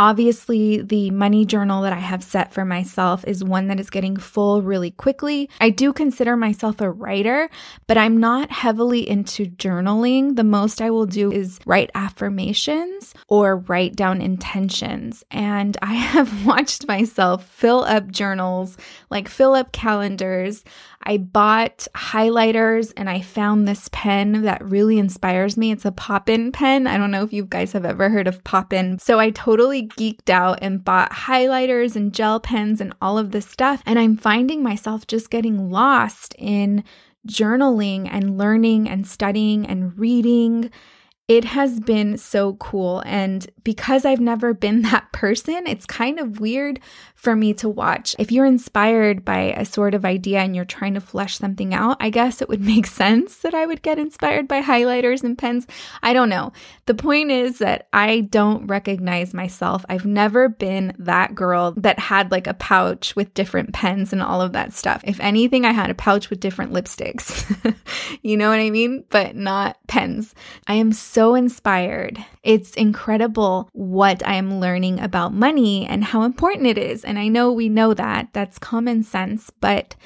Obviously, 0.01 0.81
the 0.81 1.11
money 1.11 1.45
journal 1.45 1.83
that 1.83 1.93
I 1.93 1.99
have 1.99 2.25
set 2.25 2.55
for 2.55 2.65
myself 2.65 3.23
is 3.27 3.45
one 3.45 3.69
that 3.69 3.79
is 3.79 3.91
getting 3.91 4.17
full 4.17 4.63
really 4.63 4.93
quickly. 4.93 5.51
I 5.61 5.69
do 5.69 5.93
consider 5.93 6.39
myself 6.39 6.81
a 6.81 6.91
writer, 6.91 7.51
but 7.87 7.99
I'm 7.99 8.17
not 8.17 8.51
heavily 8.51 9.07
into 9.07 9.45
journaling. 9.45 10.37
The 10.37 10.43
most 10.43 10.81
I 10.81 10.89
will 10.89 11.05
do 11.05 11.31
is 11.31 11.61
write 11.67 11.91
affirmations 11.95 13.13
or 13.29 13.59
write 13.59 13.95
down 13.95 14.23
intentions. 14.23 15.23
And 15.31 15.77
I 15.83 15.93
have 16.15 16.47
watched 16.47 16.89
myself 16.89 17.45
fill 17.45 17.85
up 17.85 18.11
journals, 18.11 18.79
like 19.11 19.29
fill 19.29 19.53
up 19.53 19.71
calendars. 19.73 20.65
I 21.03 21.17
bought 21.17 21.89
highlighters 21.95 22.93
and 22.97 23.09
I 23.09 23.23
found 23.23 23.67
this 23.67 23.89
pen 23.91 24.43
that 24.43 24.63
really 24.63 24.99
inspires 24.99 25.57
me. 25.57 25.73
It's 25.73 25.87
a 25.87 25.93
Poppin 25.93 26.53
pen. 26.53 26.87
I 26.87 26.99
don't 26.99 27.11
know 27.11 27.25
if 27.25 27.33
you 27.33 27.47
guys 27.47 27.73
have 27.73 27.87
ever 27.87 28.11
heard 28.11 28.29
of 28.29 28.45
Poppin. 28.45 28.99
So 28.99 29.19
I 29.19 29.31
totally 29.31 29.89
geeked 29.89 30.29
out 30.29 30.59
and 30.61 30.85
bought 30.85 31.11
highlighters 31.11 31.97
and 31.97 32.13
gel 32.13 32.39
pens 32.39 32.81
and 32.81 32.95
all 33.01 33.17
of 33.17 33.31
this 33.31 33.47
stuff. 33.47 33.83
And 33.87 33.99
I'm 33.99 34.17
finding 34.17 34.63
myself 34.63 35.07
just 35.07 35.31
getting 35.31 35.71
lost 35.71 36.35
in 36.39 36.85
journaling 37.27 38.09
and 38.11 38.37
learning 38.37 38.89
and 38.89 39.07
studying 39.07 39.67
and 39.67 39.99
reading 39.99 40.71
it 41.31 41.45
has 41.45 41.79
been 41.79 42.19
so 42.19 42.55
cool. 42.55 43.05
And 43.07 43.49
because 43.63 44.05
I've 44.05 44.19
never 44.19 44.53
been 44.53 44.83
that 44.91 45.13
person, 45.13 45.65
it's 45.69 45.87
kind 45.87 46.19
of 46.19 46.41
weird 46.41 46.81
for 47.15 47.37
me 47.37 47.55
to 47.55 47.69
watch. 47.69 48.17
If 48.19 48.33
you're 48.33 48.47
inspired 48.47 49.25
by 49.25 49.53
a 49.53 49.65
sort 49.65 49.95
of 49.95 50.05
idea 50.05 50.41
and 50.41 50.57
you're 50.57 50.65
trying 50.65 50.95
to 50.95 51.01
flesh 51.01 51.39
something 51.39 51.73
out, 51.73 51.99
I 52.01 52.11
guess 52.11 52.43
it 52.43 52.49
would 52.49 52.61
make 52.67 52.87
sense 52.87 53.37
that 53.39 53.55
I 53.55 53.65
would 53.65 53.83
get 53.83 53.97
inspired 53.97 54.49
by 54.49 54.61
highlighters 54.61 55.23
and 55.23 55.39
pens. 55.39 55.69
I 56.03 56.15
don't 56.15 56.31
know. 56.31 56.53
The 56.87 56.95
point 56.95 57.31
is 57.31 57.59
that 57.59 57.87
I 57.93 58.23
don't 58.23 58.67
recognize 58.67 59.33
myself. 59.33 59.85
I've 59.89 60.07
never 60.07 60.49
been 60.49 60.97
that 60.99 61.37
girl 61.37 61.75
that 61.77 62.01
had 62.01 62.33
like 62.33 62.49
a 62.49 62.55
pouch 62.55 63.15
with 63.15 63.35
different 63.35 63.73
pens 63.73 64.13
and 64.13 64.21
all 64.21 64.41
of 64.41 64.53
that 64.55 64.73
stuff. 64.73 65.03
If 65.05 65.21
anything, 65.21 65.65
I 65.65 65.71
had 65.71 65.91
a 65.91 65.95
pouch 65.95 66.29
with 66.29 66.41
different 66.41 66.73
lipsticks. 66.73 67.47
you 68.23 68.37
know 68.37 68.49
what 68.49 68.59
I 68.59 68.71
mean? 68.71 69.05
But 69.11 69.37
not 69.37 69.77
pens. 69.87 70.35
I 70.67 70.75
am 70.75 70.91
so 70.91 71.20
so 71.21 71.35
inspired. 71.35 72.25
It's 72.43 72.73
incredible 72.77 73.69
what 73.75 74.27
I 74.27 74.37
am 74.37 74.59
learning 74.59 75.01
about 75.01 75.35
money 75.35 75.85
and 75.85 76.03
how 76.03 76.23
important 76.23 76.67
it 76.67 76.79
is. 76.79 77.05
And 77.05 77.19
I 77.19 77.29
know 77.29 77.53
we 77.53 77.69
know 77.69 77.93
that, 77.93 78.29
that's 78.33 78.59
common 78.59 79.03
sense, 79.03 79.51
but 79.61 79.97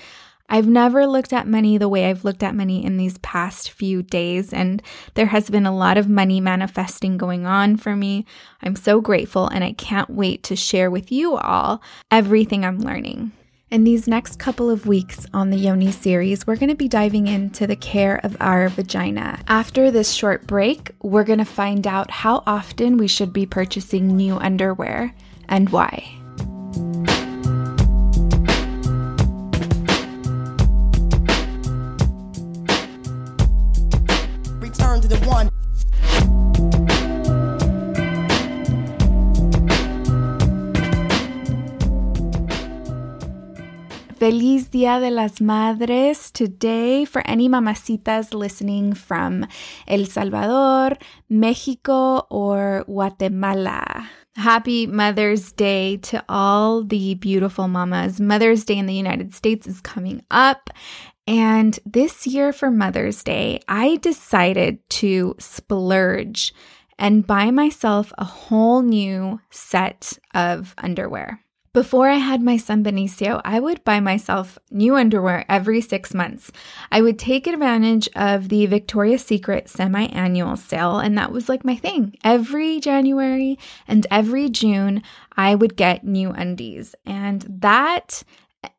I've 0.48 0.66
never 0.66 1.06
looked 1.06 1.32
at 1.32 1.46
money 1.46 1.78
the 1.78 1.88
way 1.88 2.06
I've 2.06 2.24
looked 2.24 2.42
at 2.42 2.56
money 2.56 2.84
in 2.84 2.96
these 2.96 3.18
past 3.18 3.70
few 3.70 4.02
days, 4.02 4.52
and 4.52 4.82
there 5.14 5.26
has 5.26 5.50
been 5.50 5.66
a 5.66 5.76
lot 5.76 5.98
of 5.98 6.08
money 6.08 6.40
manifesting 6.40 7.16
going 7.16 7.46
on 7.46 7.76
for 7.76 7.94
me. 7.94 8.26
I'm 8.60 8.74
so 8.74 9.00
grateful, 9.00 9.46
and 9.46 9.62
I 9.62 9.70
can't 9.72 10.10
wait 10.10 10.42
to 10.42 10.56
share 10.56 10.90
with 10.90 11.12
you 11.12 11.36
all 11.36 11.80
everything 12.10 12.64
I'm 12.64 12.80
learning. 12.80 13.30
In 13.70 13.82
these 13.82 14.06
next 14.06 14.38
couple 14.38 14.70
of 14.70 14.86
weeks 14.86 15.26
on 15.32 15.50
the 15.50 15.56
Yoni 15.56 15.90
series, 15.90 16.46
we're 16.46 16.56
going 16.56 16.68
to 16.68 16.76
be 16.76 16.86
diving 16.86 17.26
into 17.26 17.66
the 17.66 17.74
care 17.74 18.20
of 18.22 18.36
our 18.38 18.68
vagina. 18.68 19.40
After 19.48 19.90
this 19.90 20.12
short 20.12 20.46
break, 20.46 20.92
we're 21.02 21.24
going 21.24 21.40
to 21.40 21.44
find 21.44 21.86
out 21.86 22.10
how 22.10 22.44
often 22.46 22.98
we 22.98 23.08
should 23.08 23.32
be 23.32 23.46
purchasing 23.46 24.16
new 24.16 24.36
underwear 24.36 25.14
and 25.48 25.70
why. 25.70 26.13
Dia 44.74 44.98
de 44.98 45.08
las 45.08 45.40
Madres 45.40 46.32
today 46.32 47.04
for 47.04 47.22
any 47.26 47.48
mamacitas 47.48 48.34
listening 48.34 48.92
from 48.92 49.46
El 49.86 50.04
Salvador, 50.06 50.98
Mexico, 51.28 52.26
or 52.28 52.82
Guatemala. 52.88 54.10
Happy 54.34 54.88
Mother's 54.88 55.52
Day 55.52 55.98
to 55.98 56.24
all 56.28 56.82
the 56.82 57.14
beautiful 57.14 57.68
mamas. 57.68 58.20
Mother's 58.20 58.64
Day 58.64 58.76
in 58.76 58.86
the 58.86 58.94
United 58.94 59.32
States 59.32 59.68
is 59.68 59.80
coming 59.80 60.24
up. 60.32 60.70
And 61.28 61.78
this 61.86 62.26
year 62.26 62.52
for 62.52 62.68
Mother's 62.68 63.22
Day, 63.22 63.60
I 63.68 63.98
decided 63.98 64.80
to 64.98 65.36
splurge 65.38 66.52
and 66.98 67.24
buy 67.24 67.52
myself 67.52 68.12
a 68.18 68.24
whole 68.24 68.82
new 68.82 69.38
set 69.50 70.18
of 70.34 70.74
underwear. 70.78 71.43
Before 71.74 72.08
I 72.08 72.18
had 72.18 72.40
my 72.40 72.56
son 72.56 72.84
Benicio, 72.84 73.40
I 73.44 73.58
would 73.58 73.82
buy 73.82 73.98
myself 73.98 74.60
new 74.70 74.94
underwear 74.94 75.44
every 75.48 75.80
six 75.80 76.14
months. 76.14 76.52
I 76.92 77.02
would 77.02 77.18
take 77.18 77.48
advantage 77.48 78.08
of 78.14 78.48
the 78.48 78.66
Victoria's 78.66 79.24
Secret 79.24 79.68
semi 79.68 80.04
annual 80.06 80.56
sale, 80.56 81.00
and 81.00 81.18
that 81.18 81.32
was 81.32 81.48
like 81.48 81.64
my 81.64 81.74
thing. 81.74 82.14
Every 82.22 82.78
January 82.78 83.58
and 83.88 84.06
every 84.08 84.48
June, 84.50 85.02
I 85.36 85.56
would 85.56 85.74
get 85.74 86.04
new 86.04 86.30
undies. 86.30 86.94
And 87.04 87.44
that 87.48 88.22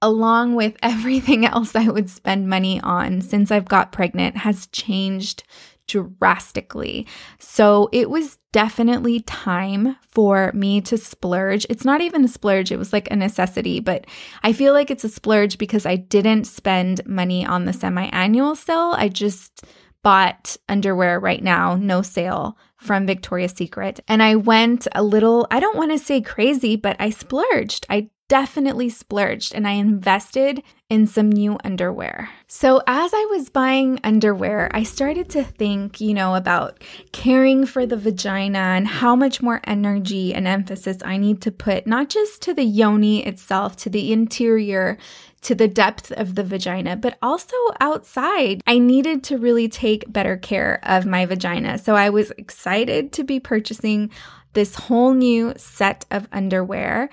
along 0.01 0.55
with 0.55 0.77
everything 0.81 1.45
else 1.45 1.75
I 1.75 1.89
would 1.89 2.09
spend 2.09 2.47
money 2.47 2.79
on 2.79 3.19
since 3.19 3.51
I've 3.51 3.67
got 3.67 3.91
pregnant, 3.91 4.37
has 4.37 4.67
changed 4.67 5.43
drastically. 5.87 7.07
So 7.39 7.89
it 7.91 8.09
was 8.09 8.37
definitely 8.51 9.19
time 9.21 9.97
for 10.07 10.51
me 10.53 10.81
to 10.81 10.97
splurge. 10.97 11.65
It's 11.69 11.85
not 11.85 12.01
even 12.01 12.23
a 12.23 12.29
splurge, 12.29 12.71
it 12.71 12.77
was 12.77 12.93
like 12.93 13.09
a 13.11 13.15
necessity, 13.15 13.79
but 13.79 14.05
I 14.43 14.53
feel 14.53 14.73
like 14.73 14.89
it's 14.89 15.03
a 15.03 15.09
splurge 15.09 15.57
because 15.57 15.85
I 15.85 15.95
didn't 15.95 16.45
spend 16.45 17.05
money 17.05 17.45
on 17.45 17.65
the 17.65 17.73
semi 17.73 18.05
annual 18.05 18.55
sale. 18.55 18.93
I 18.95 19.09
just 19.09 19.63
bought 20.03 20.55
underwear 20.69 21.19
right 21.19 21.43
now, 21.43 21.75
no 21.75 22.03
sale 22.03 22.57
from 22.77 23.07
Victoria's 23.07 23.53
Secret. 23.53 23.99
And 24.07 24.21
I 24.21 24.35
went 24.35 24.87
a 24.93 25.01
little, 25.01 25.47
I 25.49 25.59
don't 25.59 25.77
want 25.77 25.91
to 25.91 25.97
say 25.97 26.21
crazy, 26.21 26.75
but 26.75 26.95
I 26.99 27.09
splurged. 27.09 27.87
I 27.89 28.11
definitely 28.27 28.89
splurged 28.89 29.53
and 29.53 29.67
I 29.67 29.71
invested 29.71 30.63
in 30.89 31.07
some 31.07 31.31
new 31.31 31.57
underwear. 31.63 32.29
So, 32.47 32.81
as 32.87 33.11
I 33.13 33.27
was 33.31 33.49
buying 33.49 33.99
underwear, 34.03 34.69
I 34.71 34.83
started 34.83 35.29
to 35.31 35.43
think, 35.43 35.99
you 35.99 36.13
know, 36.13 36.35
about 36.35 36.83
caring 37.11 37.65
for 37.65 37.85
the 37.85 37.97
vagina 37.97 38.59
and 38.59 38.87
how 38.87 39.15
much 39.15 39.41
more 39.41 39.61
energy 39.63 40.33
and 40.33 40.47
emphasis 40.47 40.97
I 41.03 41.17
need 41.17 41.41
to 41.41 41.51
put 41.51 41.87
not 41.87 42.09
just 42.09 42.41
to 42.43 42.53
the 42.53 42.63
yoni 42.63 43.25
itself, 43.25 43.75
to 43.77 43.89
the 43.89 44.13
interior, 44.13 44.97
to 45.41 45.55
the 45.55 45.67
depth 45.67 46.11
of 46.11 46.35
the 46.35 46.43
vagina, 46.43 46.95
but 46.95 47.17
also 47.21 47.55
outside. 47.79 48.61
I 48.67 48.79
needed 48.79 49.23
to 49.25 49.37
really 49.37 49.67
take 49.67 50.11
better 50.11 50.37
care 50.37 50.79
of 50.83 51.05
my 51.05 51.25
vagina. 51.25 51.77
So, 51.77 51.95
I 51.95 52.09
was 52.09 52.31
excited 52.31 53.11
to 53.13 53.23
be 53.23 53.39
purchasing 53.39 54.11
this 54.53 54.75
whole 54.75 55.13
new 55.13 55.53
set 55.57 56.05
of 56.09 56.27
underwear. 56.31 57.09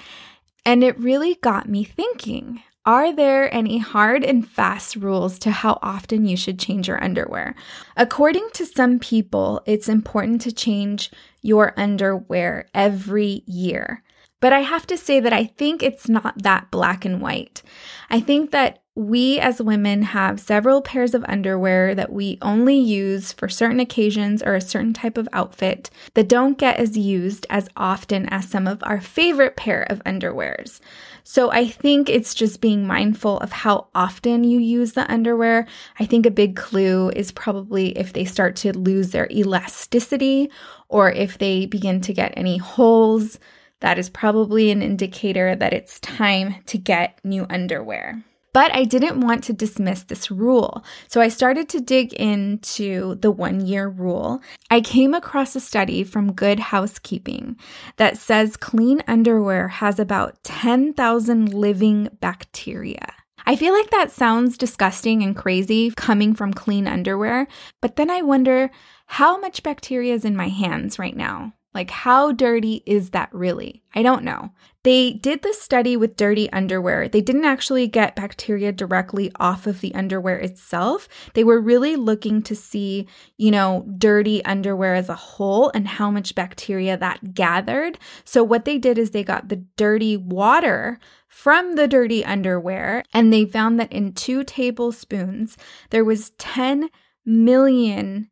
And 0.65 0.85
it 0.85 0.99
really 0.99 1.35
got 1.37 1.69
me 1.69 1.85
thinking 1.85 2.63
are 2.85 3.13
there 3.15 3.53
any 3.55 3.79
hard 3.79 4.25
and 4.25 4.49
fast 4.49 4.97
rules 4.97 5.39
to 5.39 5.53
how 5.53 5.79
often 5.83 6.27
you 6.27 6.37
should 6.37 6.59
change 6.59 6.89
your 6.89 7.03
underwear? 7.03 7.55
According 7.97 8.49
to 8.55 8.67
some 8.67 8.99
people, 8.99 9.63
it's 9.67 9.89
important 9.89 10.41
to 10.41 10.53
change 10.53 11.13
your 11.43 11.75
underwear 11.77 12.69
every 12.75 13.45
year. 13.47 14.03
But 14.41 14.53
I 14.53 14.61
have 14.61 14.85
to 14.89 14.97
say 14.97 15.21
that 15.21 15.33
I 15.33 15.45
think 15.45 15.81
it's 15.81 16.09
not 16.09 16.43
that 16.43 16.73
black 16.73 17.05
and 17.05 17.21
white. 17.21 17.63
I 18.11 18.19
think 18.19 18.51
that 18.51 18.82
we 18.95 19.41
as 19.41 19.63
women 19.63 20.03
have 20.03 20.39
several 20.39 20.83
pairs 20.83 21.15
of 21.15 21.25
underwear 21.27 21.95
that 21.95 22.13
we 22.13 22.37
only 22.43 22.79
use 22.79 23.33
for 23.33 23.49
certain 23.49 23.81
occasions 23.81 24.43
or 24.43 24.55
a 24.55 24.61
certain 24.61 24.93
type 24.93 25.17
of 25.17 25.27
outfit 25.33 25.89
that 26.13 26.29
don't 26.29 26.59
get 26.59 26.77
as 26.77 26.95
used 26.95 27.47
as 27.49 27.71
often 27.75 28.29
as 28.29 28.47
some 28.47 28.67
of 28.67 28.83
our 28.83 29.01
favorite 29.01 29.57
pair 29.57 29.85
of 29.85 30.05
underwears. 30.05 30.79
So 31.25 31.51
I 31.51 31.69
think 31.69 32.11
it's 32.11 32.35
just 32.35 32.61
being 32.61 32.87
mindful 32.87 33.39
of 33.39 33.51
how 33.51 33.87
often 33.95 34.45
you 34.45 34.61
use 34.61 34.93
the 34.93 35.11
underwear. 35.11 35.67
I 35.99 36.05
think 36.05 36.27
a 36.27 36.31
big 36.31 36.55
clue 36.55 37.09
is 37.11 37.33
probably 37.33 37.97
if 37.97 38.13
they 38.13 38.27
start 38.27 38.57
to 38.57 38.77
lose 38.77 39.13
their 39.13 39.29
elasticity 39.31 40.51
or 40.91 41.11
if 41.11 41.39
they 41.39 41.65
begin 41.65 42.03
to 42.03 42.13
get 42.13 42.35
any 42.37 42.59
holes. 42.59 43.39
That 43.81 43.99
is 43.99 44.11
probably 44.11 44.71
an 44.71 44.83
indicator 44.83 45.57
that 45.57 45.73
it's 45.73 45.99
time 46.01 46.57
to 46.67 46.77
get 46.77 47.19
new 47.25 47.47
underwear. 47.49 48.23
But 48.53 48.75
I 48.75 48.85
didn't 48.85 49.21
want 49.21 49.45
to 49.45 49.55
dismiss 49.55 50.03
this 50.03 50.31
rule. 50.31 50.85
So 51.09 51.21
I 51.21 51.29
started 51.29 51.69
to 51.71 51.81
dig 51.81 52.13
into 52.13 53.15
the 53.17 53.31
one 53.31 53.65
year 53.65 53.89
rule. 53.89 54.43
I 54.71 54.83
came 54.83 55.15
across 55.15 55.57
a 55.57 55.61
study 55.61 56.05
from 56.05 56.35
Good 56.35 56.61
Housekeeping 56.61 57.57
that 57.97 58.19
says 58.19 58.59
clean 58.59 59.03
underwear 59.09 59.69
has 59.69 59.99
about 59.99 60.43
10,000 60.45 61.55
living 61.55 62.09
bacteria. 62.21 63.15
I 63.45 63.57
feel 63.57 63.73
like 63.73 63.91
that 63.91 64.13
sounds 64.13 64.57
disgusting 64.57 65.23
and 65.23 65.35
crazy 65.35 65.91
coming 65.97 66.35
from 66.35 66.55
clean 66.55 66.87
underwear, 66.87 67.49
but 67.81 67.97
then 67.97 68.11
I 68.11 68.23
wonder 68.23 68.71
how 69.07 69.39
much 69.41 69.63
bacteria 69.63 70.15
is 70.15 70.25
in 70.25 70.37
my 70.37 70.49
hands 70.49 70.99
right 70.99 71.17
now. 71.17 71.55
Like, 71.75 71.91
how 71.91 72.33
dirty 72.33 72.83
is 72.87 73.11
that 73.11 73.31
really? 73.33 73.83
I 73.95 74.03
don't 74.03 74.25
know. 74.25 74.53
They 74.85 75.13
did 75.13 75.43
the 75.43 75.55
study 75.55 75.97
with 75.97 76.17
dirty 76.17 76.51
underwear. 76.53 77.09
They 77.09 77.21
didn't 77.21 77.45
actually 77.45 77.87
get 77.87 78.17
bacteria 78.17 78.73
directly 78.73 79.31
off 79.39 79.67
of 79.69 79.81
the 79.81 79.95
underwear 79.95 80.39
itself. 80.39 81.09
They 81.35 81.45
were 81.45 81.61
really 81.61 81.95
looking 81.95 82.43
to 82.43 82.57
see, 82.57 83.07
you 83.37 83.53
know, 83.53 83.87
dirty 83.97 84.45
underwear 84.45 84.97
as 84.97 85.09
a 85.09 85.15
whole 85.15 85.71
and 85.73 85.87
how 85.87 86.11
much 86.11 86.35
bacteria 86.35 86.97
that 86.97 87.33
gathered. 87.33 87.99
So, 88.25 88.43
what 88.43 88.65
they 88.65 88.79
did 88.79 88.99
is 88.99 89.11
they 89.11 89.23
got 89.23 89.49
the 89.49 89.65
dirty 89.77 90.17
water 90.17 90.99
from 91.29 91.77
the 91.77 91.87
dirty 91.87 92.25
underwear 92.25 93.05
and 93.15 93.33
they 93.33 93.45
found 93.45 93.79
that 93.79 93.93
in 93.93 94.13
two 94.13 94.43
tablespoons, 94.43 95.57
there 95.91 96.05
was 96.05 96.31
10 96.39 96.91
million 97.25 98.31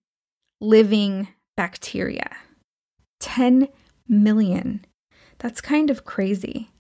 living 0.61 1.29
bacteria. 1.57 2.37
10 3.21 3.69
million. 4.09 4.85
That's 5.41 5.61
kind 5.61 5.91
of 5.91 6.05
crazy. 6.05 6.71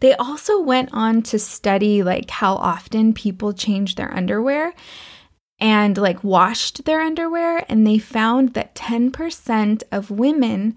They 0.00 0.14
also 0.14 0.60
went 0.60 0.90
on 0.92 1.22
to 1.22 1.38
study 1.38 2.02
like 2.02 2.30
how 2.30 2.54
often 2.56 3.12
people 3.12 3.52
change 3.52 3.94
their 3.94 4.12
underwear 4.12 4.74
and 5.58 5.96
like 5.96 6.24
washed 6.24 6.84
their 6.84 7.00
underwear 7.00 7.64
and 7.68 7.86
they 7.86 7.98
found 7.98 8.54
that 8.54 8.74
10% 8.74 9.82
of 9.92 10.10
women 10.10 10.76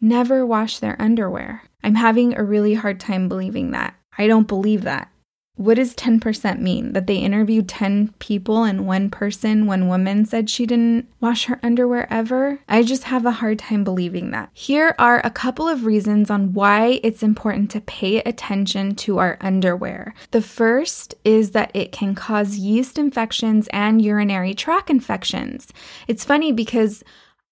never 0.00 0.44
wash 0.44 0.78
their 0.78 1.00
underwear. 1.00 1.62
I'm 1.82 1.94
having 1.94 2.36
a 2.36 2.44
really 2.44 2.74
hard 2.74 3.00
time 3.00 3.28
believing 3.28 3.70
that. 3.70 3.94
I 4.16 4.26
don't 4.26 4.48
believe 4.48 4.82
that. 4.82 5.10
What 5.58 5.74
does 5.74 5.92
10% 5.96 6.60
mean? 6.60 6.92
That 6.92 7.08
they 7.08 7.16
interviewed 7.16 7.68
10 7.68 8.14
people 8.20 8.62
and 8.62 8.86
one 8.86 9.10
person, 9.10 9.66
one 9.66 9.88
woman 9.88 10.24
said 10.24 10.48
she 10.48 10.66
didn't 10.66 11.08
wash 11.20 11.46
her 11.46 11.58
underwear 11.64 12.06
ever? 12.12 12.60
I 12.68 12.84
just 12.84 13.02
have 13.04 13.26
a 13.26 13.32
hard 13.32 13.58
time 13.58 13.82
believing 13.82 14.30
that. 14.30 14.50
Here 14.54 14.94
are 15.00 15.20
a 15.24 15.30
couple 15.30 15.66
of 15.66 15.84
reasons 15.84 16.30
on 16.30 16.54
why 16.54 17.00
it's 17.02 17.24
important 17.24 17.72
to 17.72 17.80
pay 17.80 18.18
attention 18.18 18.94
to 18.94 19.18
our 19.18 19.36
underwear. 19.40 20.14
The 20.30 20.42
first 20.42 21.16
is 21.24 21.50
that 21.50 21.72
it 21.74 21.90
can 21.90 22.14
cause 22.14 22.56
yeast 22.56 22.96
infections 22.96 23.68
and 23.72 24.00
urinary 24.00 24.54
tract 24.54 24.90
infections. 24.90 25.72
It's 26.06 26.24
funny 26.24 26.52
because 26.52 27.02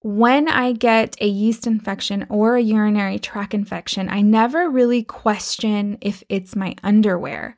when 0.02 0.46
I 0.48 0.70
get 0.70 1.16
a 1.20 1.26
yeast 1.26 1.66
infection 1.66 2.24
or 2.28 2.54
a 2.54 2.62
urinary 2.62 3.18
tract 3.18 3.52
infection, 3.52 4.08
I 4.08 4.20
never 4.20 4.70
really 4.70 5.02
question 5.02 5.98
if 6.00 6.22
it's 6.28 6.54
my 6.54 6.76
underwear. 6.84 7.56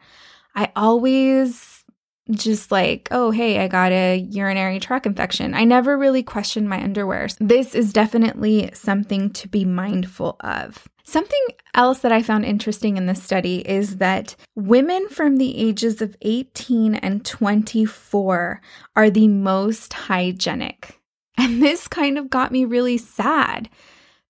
I 0.59 0.73
always 0.75 1.85
just 2.33 2.73
like, 2.73 3.07
oh, 3.13 3.31
hey, 3.31 3.61
I 3.61 3.69
got 3.69 3.93
a 3.93 4.17
urinary 4.17 4.81
tract 4.81 5.07
infection. 5.07 5.55
I 5.55 5.63
never 5.63 5.97
really 5.97 6.25
questioned 6.25 6.69
my 6.69 6.83
underwear. 6.83 7.29
This 7.39 7.77
is 7.77 7.93
definitely 7.93 8.71
something 8.75 9.31
to 9.35 9.47
be 9.47 9.65
mindful 9.65 10.35
of. 10.41 10.89
Something 11.05 11.47
else 11.75 12.01
that 12.01 12.11
I 12.11 12.25
found 12.25 12.45
interesting 12.45 12.97
in 12.97 13.07
this 13.07 13.23
study 13.23 13.59
is 13.61 13.99
that 13.99 14.35
women 14.57 15.09
from 15.09 15.37
the 15.37 15.57
ages 15.57 16.03
of 16.03 16.17
18 16.23 16.97
and 16.97 17.25
24 17.25 18.61
are 18.97 19.11
the 19.11 19.29
most 19.29 19.93
hygienic. 19.93 21.01
And 21.39 21.63
this 21.63 21.87
kind 21.87 22.19
of 22.19 22.31
got 22.31 22.51
me 22.51 22.65
really 22.65 22.99
sad 22.99 23.71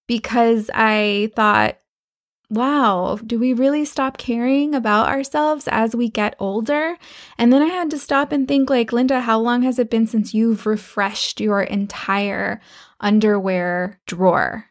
because 0.06 0.70
I 0.74 1.32
thought, 1.34 1.78
wow, 2.50 3.18
do 3.26 3.38
we 3.38 3.52
really 3.52 3.84
stop 3.84 4.16
caring 4.16 4.74
about 4.74 5.08
ourselves 5.08 5.68
as 5.68 5.94
we 5.94 6.08
get 6.08 6.34
older? 6.38 6.96
And 7.36 7.52
then 7.52 7.62
I 7.62 7.66
had 7.66 7.90
to 7.90 7.98
stop 7.98 8.32
and 8.32 8.48
think, 8.48 8.70
like, 8.70 8.92
Linda, 8.92 9.20
how 9.20 9.38
long 9.38 9.62
has 9.62 9.78
it 9.78 9.90
been 9.90 10.06
since 10.06 10.32
you've 10.32 10.66
refreshed 10.66 11.40
your 11.40 11.62
entire 11.62 12.60
underwear 13.00 14.00
drawer? 14.06 14.66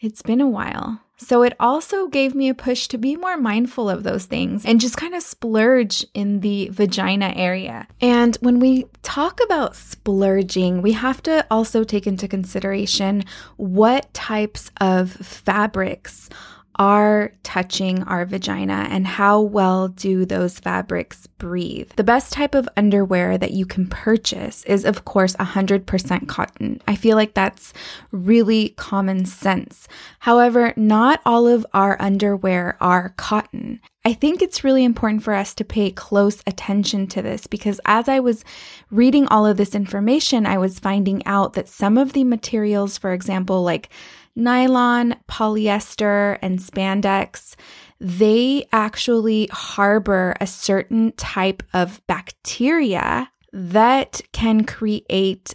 It's 0.00 0.22
been 0.22 0.40
a 0.40 0.48
while. 0.48 1.00
So 1.20 1.42
it 1.42 1.54
also 1.58 2.06
gave 2.06 2.36
me 2.36 2.48
a 2.48 2.54
push 2.54 2.86
to 2.88 2.98
be 2.98 3.16
more 3.16 3.36
mindful 3.36 3.90
of 3.90 4.04
those 4.04 4.26
things 4.26 4.64
and 4.64 4.80
just 4.80 4.96
kind 4.96 5.16
of 5.16 5.22
splurge 5.22 6.06
in 6.14 6.40
the 6.40 6.68
vagina 6.68 7.32
area. 7.34 7.88
And 8.00 8.36
when 8.36 8.60
we 8.60 8.86
talk 9.02 9.40
about 9.42 9.74
splurging, 9.74 10.80
we 10.80 10.92
have 10.92 11.20
to 11.24 11.44
also 11.50 11.82
take 11.82 12.06
into 12.06 12.28
consideration 12.28 13.24
what 13.56 14.14
types 14.14 14.70
of 14.80 15.10
fabrics 15.10 16.30
are 16.78 17.32
touching 17.42 18.02
our 18.04 18.24
vagina 18.24 18.86
and 18.90 19.06
how 19.06 19.40
well 19.40 19.88
do 19.88 20.24
those 20.24 20.60
fabrics 20.60 21.26
breathe. 21.26 21.90
The 21.96 22.04
best 22.04 22.32
type 22.32 22.54
of 22.54 22.68
underwear 22.76 23.36
that 23.36 23.50
you 23.50 23.66
can 23.66 23.88
purchase 23.88 24.64
is, 24.64 24.84
of 24.84 25.04
course, 25.04 25.34
100% 25.36 26.28
cotton. 26.28 26.80
I 26.86 26.94
feel 26.94 27.16
like 27.16 27.34
that's 27.34 27.72
really 28.12 28.70
common 28.70 29.24
sense. 29.24 29.88
However, 30.20 30.72
not 30.76 31.20
all 31.26 31.48
of 31.48 31.66
our 31.74 32.00
underwear 32.00 32.76
are 32.80 33.14
cotton. 33.16 33.80
I 34.04 34.14
think 34.14 34.40
it's 34.40 34.64
really 34.64 34.84
important 34.84 35.22
for 35.22 35.34
us 35.34 35.54
to 35.54 35.64
pay 35.64 35.90
close 35.90 36.42
attention 36.46 37.08
to 37.08 37.20
this 37.20 37.46
because 37.46 37.80
as 37.84 38.08
I 38.08 38.20
was 38.20 38.44
reading 38.90 39.26
all 39.26 39.44
of 39.44 39.56
this 39.56 39.74
information, 39.74 40.46
I 40.46 40.56
was 40.58 40.78
finding 40.78 41.26
out 41.26 41.54
that 41.54 41.68
some 41.68 41.98
of 41.98 42.12
the 42.12 42.24
materials, 42.24 42.96
for 42.96 43.12
example, 43.12 43.62
like 43.62 43.90
nylon, 44.38 45.16
polyester, 45.28 46.38
and 46.40 46.58
spandex, 46.58 47.54
they 48.00 48.66
actually 48.72 49.48
harbor 49.52 50.34
a 50.40 50.46
certain 50.46 51.12
type 51.12 51.62
of 51.74 52.00
bacteria 52.06 53.30
that 53.52 54.20
can 54.32 54.64
create 54.64 55.54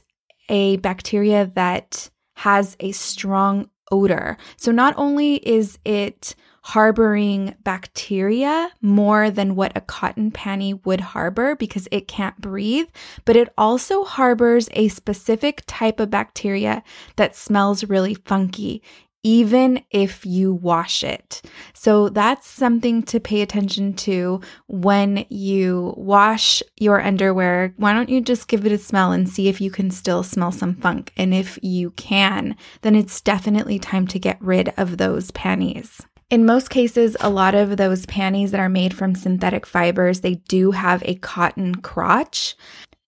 a 0.49 0.77
bacteria 0.77 1.51
that 1.55 2.09
has 2.35 2.75
a 2.79 2.91
strong 2.91 3.69
odor. 3.91 4.37
So 4.57 4.71
not 4.71 4.93
only 4.97 5.35
is 5.35 5.79
it 5.85 6.35
harboring 6.63 7.55
bacteria 7.63 8.71
more 8.81 9.29
than 9.29 9.55
what 9.55 9.71
a 9.75 9.81
cotton 9.81 10.31
panty 10.31 10.83
would 10.85 11.01
harbor 11.01 11.55
because 11.55 11.87
it 11.91 12.07
can't 12.07 12.39
breathe, 12.39 12.87
but 13.25 13.35
it 13.35 13.53
also 13.57 14.03
harbors 14.03 14.69
a 14.71 14.87
specific 14.87 15.61
type 15.67 15.99
of 15.99 16.09
bacteria 16.09 16.81
that 17.17 17.35
smells 17.35 17.83
really 17.83 18.13
funky 18.13 18.81
even 19.23 19.81
if 19.89 20.25
you 20.25 20.53
wash 20.53 21.03
it. 21.03 21.41
So 21.73 22.09
that's 22.09 22.45
something 22.45 23.03
to 23.03 23.21
pay 23.21 23.41
attention 23.41 23.93
to 23.93 24.41
when 24.67 25.25
you 25.29 25.93
wash 25.95 26.61
your 26.77 27.01
underwear. 27.01 27.73
Why 27.77 27.93
don't 27.93 28.09
you 28.09 28.19
just 28.19 28.49
give 28.49 28.65
it 28.65 28.73
a 28.73 28.77
smell 28.77 29.13
and 29.13 29.27
see 29.27 29.47
if 29.47 29.61
you 29.61 29.71
can 29.71 29.91
still 29.91 30.23
smell 30.23 30.51
some 30.51 30.75
funk? 30.75 31.13
And 31.15 31.33
if 31.33 31.57
you 31.61 31.91
can, 31.91 32.57
then 32.81 32.95
it's 32.95 33.21
definitely 33.21 33.79
time 33.79 34.07
to 34.07 34.19
get 34.19 34.41
rid 34.41 34.73
of 34.75 34.97
those 34.97 35.31
panties. 35.31 36.01
In 36.29 36.45
most 36.45 36.69
cases, 36.69 37.15
a 37.19 37.29
lot 37.29 37.55
of 37.55 37.77
those 37.77 38.05
panties 38.05 38.51
that 38.51 38.59
are 38.59 38.69
made 38.69 38.93
from 38.93 39.15
synthetic 39.15 39.65
fibers, 39.65 40.21
they 40.21 40.35
do 40.35 40.71
have 40.71 41.03
a 41.05 41.15
cotton 41.15 41.75
crotch 41.75 42.55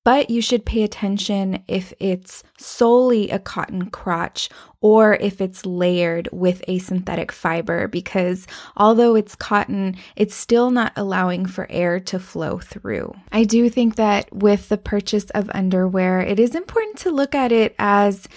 but 0.06 0.30
you 0.30 0.40
should 0.40 0.66
pay 0.66 0.84
attention 0.84 1.64
if 1.68 1.92
it's 2.00 2.44
solely 2.60 3.32
a 3.32 3.40
cotton 3.40 3.90
crotch 3.90 4.50
or 4.80 5.16
if 5.16 5.42
it's 5.42 5.66
layered 5.66 6.30
with 6.32 6.64
a 6.68 6.78
synthetic 6.78 7.32
fiber 7.32 7.88
because 7.88 8.46
although 8.78 9.16
it's 9.16 9.34
cotton, 9.34 9.98
it's 10.16 10.36
still 10.36 10.70
not 10.70 10.94
allowing 10.96 11.48
for 11.48 11.66
air 11.72 12.00
to 12.00 12.20
flow 12.20 12.60
through. 12.60 13.16
I 13.32 13.46
do 13.46 13.68
think 13.68 13.96
that 13.96 14.32
with 14.32 14.70
the 14.70 14.78
purchase 14.78 15.26
of 15.32 15.50
underwear, 15.56 16.22
it 16.22 16.40
is 16.40 16.54
important 16.54 17.00
to 17.00 17.10
look 17.10 17.34
at 17.34 17.52
it 17.52 17.74
as 17.80 18.28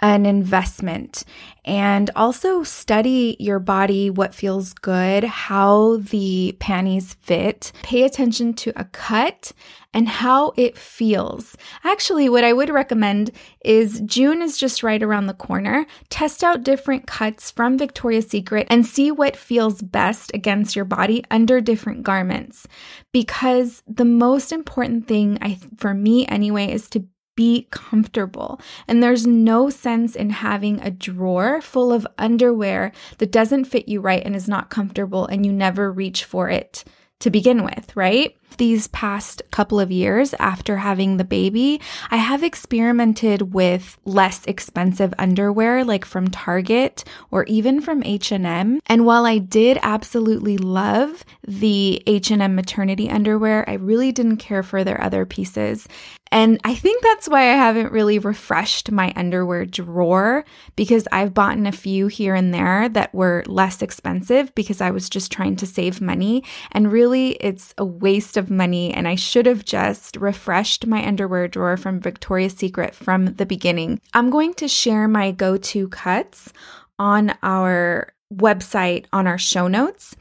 an 0.00 0.26
investment. 0.26 1.24
And 1.64 2.10
also 2.16 2.62
study 2.62 3.36
your 3.38 3.58
body, 3.58 4.08
what 4.08 4.34
feels 4.34 4.72
good, 4.72 5.24
how 5.24 5.98
the 5.98 6.56
panties 6.60 7.14
fit. 7.14 7.72
Pay 7.82 8.04
attention 8.04 8.54
to 8.54 8.72
a 8.74 8.84
cut 8.84 9.52
and 9.92 10.08
how 10.08 10.52
it 10.56 10.78
feels. 10.78 11.56
Actually, 11.84 12.28
what 12.28 12.44
I 12.44 12.52
would 12.52 12.70
recommend 12.70 13.32
is 13.64 14.00
June 14.06 14.40
is 14.40 14.56
just 14.56 14.82
right 14.82 15.02
around 15.02 15.26
the 15.26 15.34
corner. 15.34 15.86
Test 16.08 16.42
out 16.42 16.62
different 16.62 17.06
cuts 17.06 17.50
from 17.50 17.76
Victoria's 17.76 18.28
Secret 18.28 18.66
and 18.70 18.86
see 18.86 19.10
what 19.10 19.36
feels 19.36 19.82
best 19.82 20.30
against 20.32 20.76
your 20.76 20.84
body 20.84 21.24
under 21.30 21.60
different 21.60 22.02
garments. 22.02 22.66
Because 23.12 23.82
the 23.86 24.04
most 24.04 24.52
important 24.52 25.06
thing 25.06 25.38
I 25.42 25.58
for 25.76 25.92
me 25.92 26.26
anyway 26.26 26.70
is 26.72 26.88
to 26.90 27.04
be 27.38 27.68
comfortable. 27.70 28.60
And 28.88 29.00
there's 29.00 29.24
no 29.24 29.70
sense 29.70 30.16
in 30.16 30.30
having 30.30 30.80
a 30.80 30.90
drawer 30.90 31.60
full 31.60 31.92
of 31.92 32.04
underwear 32.18 32.90
that 33.18 33.30
doesn't 33.30 33.66
fit 33.66 33.86
you 33.86 34.00
right 34.00 34.24
and 34.26 34.34
is 34.34 34.48
not 34.48 34.70
comfortable 34.70 35.24
and 35.26 35.46
you 35.46 35.52
never 35.52 35.92
reach 35.92 36.24
for 36.24 36.50
it 36.50 36.82
to 37.20 37.30
begin 37.30 37.64
with, 37.64 37.94
right? 37.96 38.36
These 38.58 38.88
past 38.88 39.42
couple 39.50 39.78
of 39.78 39.92
years 39.92 40.34
after 40.34 40.78
having 40.78 41.16
the 41.16 41.24
baby, 41.24 41.80
I 42.10 42.16
have 42.16 42.42
experimented 42.42 43.52
with 43.52 43.98
less 44.04 44.44
expensive 44.46 45.12
underwear 45.18 45.84
like 45.84 46.04
from 46.04 46.28
Target 46.28 47.04
or 47.30 47.44
even 47.44 47.80
from 47.80 48.02
H&M. 48.02 48.80
And 48.86 49.06
while 49.06 49.26
I 49.26 49.38
did 49.38 49.78
absolutely 49.82 50.58
love 50.58 51.24
the 51.46 52.02
H&M 52.06 52.54
maternity 52.54 53.10
underwear, 53.10 53.68
I 53.68 53.74
really 53.74 54.12
didn't 54.12 54.38
care 54.38 54.62
for 54.62 54.82
their 54.82 55.00
other 55.00 55.26
pieces. 55.26 55.86
And 56.30 56.60
I 56.64 56.74
think 56.74 57.02
that's 57.02 57.28
why 57.28 57.50
I 57.50 57.54
haven't 57.54 57.92
really 57.92 58.18
refreshed 58.18 58.90
my 58.90 59.12
underwear 59.16 59.64
drawer 59.64 60.44
because 60.76 61.08
I've 61.10 61.34
bought 61.34 61.56
in 61.56 61.66
a 61.66 61.72
few 61.72 62.08
here 62.08 62.34
and 62.34 62.52
there 62.52 62.88
that 62.90 63.14
were 63.14 63.44
less 63.46 63.82
expensive 63.82 64.54
because 64.54 64.80
I 64.80 64.90
was 64.90 65.08
just 65.08 65.32
trying 65.32 65.56
to 65.56 65.66
save 65.66 66.00
money. 66.00 66.44
And 66.72 66.92
really, 66.92 67.30
it's 67.32 67.74
a 67.78 67.84
waste 67.84 68.36
of 68.36 68.50
money. 68.50 68.92
And 68.92 69.08
I 69.08 69.14
should 69.14 69.46
have 69.46 69.64
just 69.64 70.16
refreshed 70.16 70.86
my 70.86 71.06
underwear 71.06 71.48
drawer 71.48 71.76
from 71.76 72.00
Victoria's 72.00 72.54
Secret 72.54 72.94
from 72.94 73.34
the 73.34 73.46
beginning. 73.46 74.00
I'm 74.14 74.30
going 74.30 74.54
to 74.54 74.68
share 74.68 75.08
my 75.08 75.30
go 75.32 75.56
to 75.56 75.88
cuts 75.88 76.52
on 76.98 77.34
our 77.42 78.12
website 78.32 79.06
on 79.12 79.26
our 79.26 79.38
show 79.38 79.68
notes. 79.68 80.16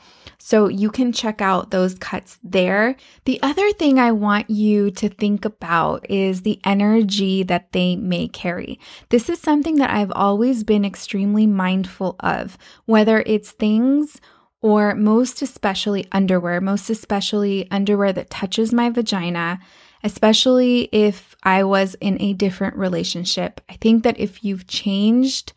So 0.47 0.69
you 0.69 0.91
can 0.91 1.11
check 1.11 1.41
out 1.41 1.71
those 1.71 1.95
cuts 1.95 2.39
there. 2.41 2.95
The 3.25 3.37
other 3.43 3.73
thing 3.73 3.99
I 3.99 4.13
want 4.13 4.49
you 4.49 4.91
to 4.91 5.09
think 5.09 5.43
about 5.43 6.09
is 6.09 6.43
the 6.43 6.61
energy 6.63 7.43
that 7.43 7.73
they 7.73 7.97
may 7.97 8.29
carry. 8.29 8.79
This 9.09 9.27
is 9.27 9.41
something 9.41 9.75
that 9.75 9.89
I've 9.89 10.13
always 10.13 10.63
been 10.63 10.85
extremely 10.85 11.47
mindful 11.47 12.15
of, 12.21 12.57
whether 12.85 13.23
it's 13.25 13.51
things 13.51 14.21
or 14.61 14.95
most 14.95 15.41
especially 15.41 16.07
underwear, 16.13 16.61
most 16.61 16.89
especially 16.89 17.69
underwear 17.69 18.13
that 18.13 18.29
touches 18.29 18.71
my 18.71 18.89
vagina, 18.89 19.59
especially 20.01 20.87
if 20.93 21.35
I 21.43 21.65
was 21.65 21.95
in 21.95 22.21
a 22.21 22.31
different 22.31 22.77
relationship. 22.77 23.59
I 23.67 23.73
think 23.73 24.03
that 24.03 24.17
if 24.17 24.45
you've 24.45 24.65
changed 24.65 25.51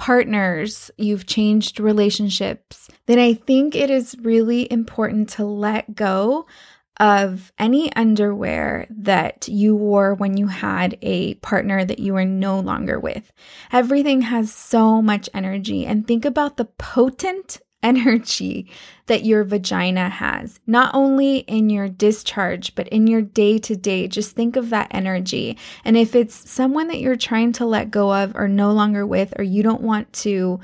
partners, 0.00 0.90
you've 0.96 1.26
changed 1.26 1.78
relationships, 1.78 2.88
then 3.04 3.18
I 3.18 3.34
think 3.34 3.76
it 3.76 3.90
is 3.90 4.16
really 4.22 4.66
important 4.72 5.28
to 5.30 5.44
let 5.44 5.94
go 5.94 6.46
of 6.98 7.52
any 7.58 7.94
underwear 7.94 8.86
that 8.88 9.46
you 9.46 9.76
wore 9.76 10.14
when 10.14 10.38
you 10.38 10.46
had 10.46 10.96
a 11.02 11.34
partner 11.34 11.84
that 11.84 11.98
you 11.98 12.16
are 12.16 12.24
no 12.24 12.58
longer 12.60 12.98
with. 12.98 13.30
Everything 13.72 14.22
has 14.22 14.52
so 14.52 15.02
much 15.02 15.28
energy, 15.34 15.84
and 15.84 16.06
think 16.06 16.24
about 16.24 16.56
the 16.56 16.64
potent 16.64 17.60
energy 17.82 18.70
that 19.06 19.24
your 19.24 19.44
vagina 19.44 20.08
has, 20.08 20.60
not 20.66 20.94
only 20.94 21.38
in 21.38 21.70
your 21.70 21.88
discharge, 21.88 22.74
but 22.74 22.88
in 22.88 23.06
your 23.06 23.22
day 23.22 23.58
to 23.58 23.76
day. 23.76 24.06
Just 24.06 24.36
think 24.36 24.56
of 24.56 24.70
that 24.70 24.88
energy. 24.90 25.56
And 25.84 25.96
if 25.96 26.14
it's 26.14 26.50
someone 26.50 26.88
that 26.88 27.00
you're 27.00 27.16
trying 27.16 27.52
to 27.52 27.66
let 27.66 27.90
go 27.90 28.14
of 28.14 28.36
or 28.36 28.48
no 28.48 28.72
longer 28.72 29.06
with, 29.06 29.32
or 29.38 29.44
you 29.44 29.62
don't 29.62 29.82
want 29.82 30.12
to, 30.14 30.60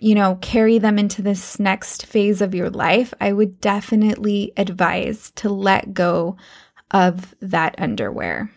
you 0.00 0.14
know, 0.14 0.36
carry 0.40 0.78
them 0.78 0.98
into 0.98 1.22
this 1.22 1.60
next 1.60 2.06
phase 2.06 2.40
of 2.40 2.54
your 2.54 2.70
life, 2.70 3.12
I 3.20 3.32
would 3.32 3.60
definitely 3.60 4.52
advise 4.56 5.30
to 5.36 5.48
let 5.48 5.94
go 5.94 6.36
of 6.90 7.34
that 7.40 7.74
underwear. 7.78 8.50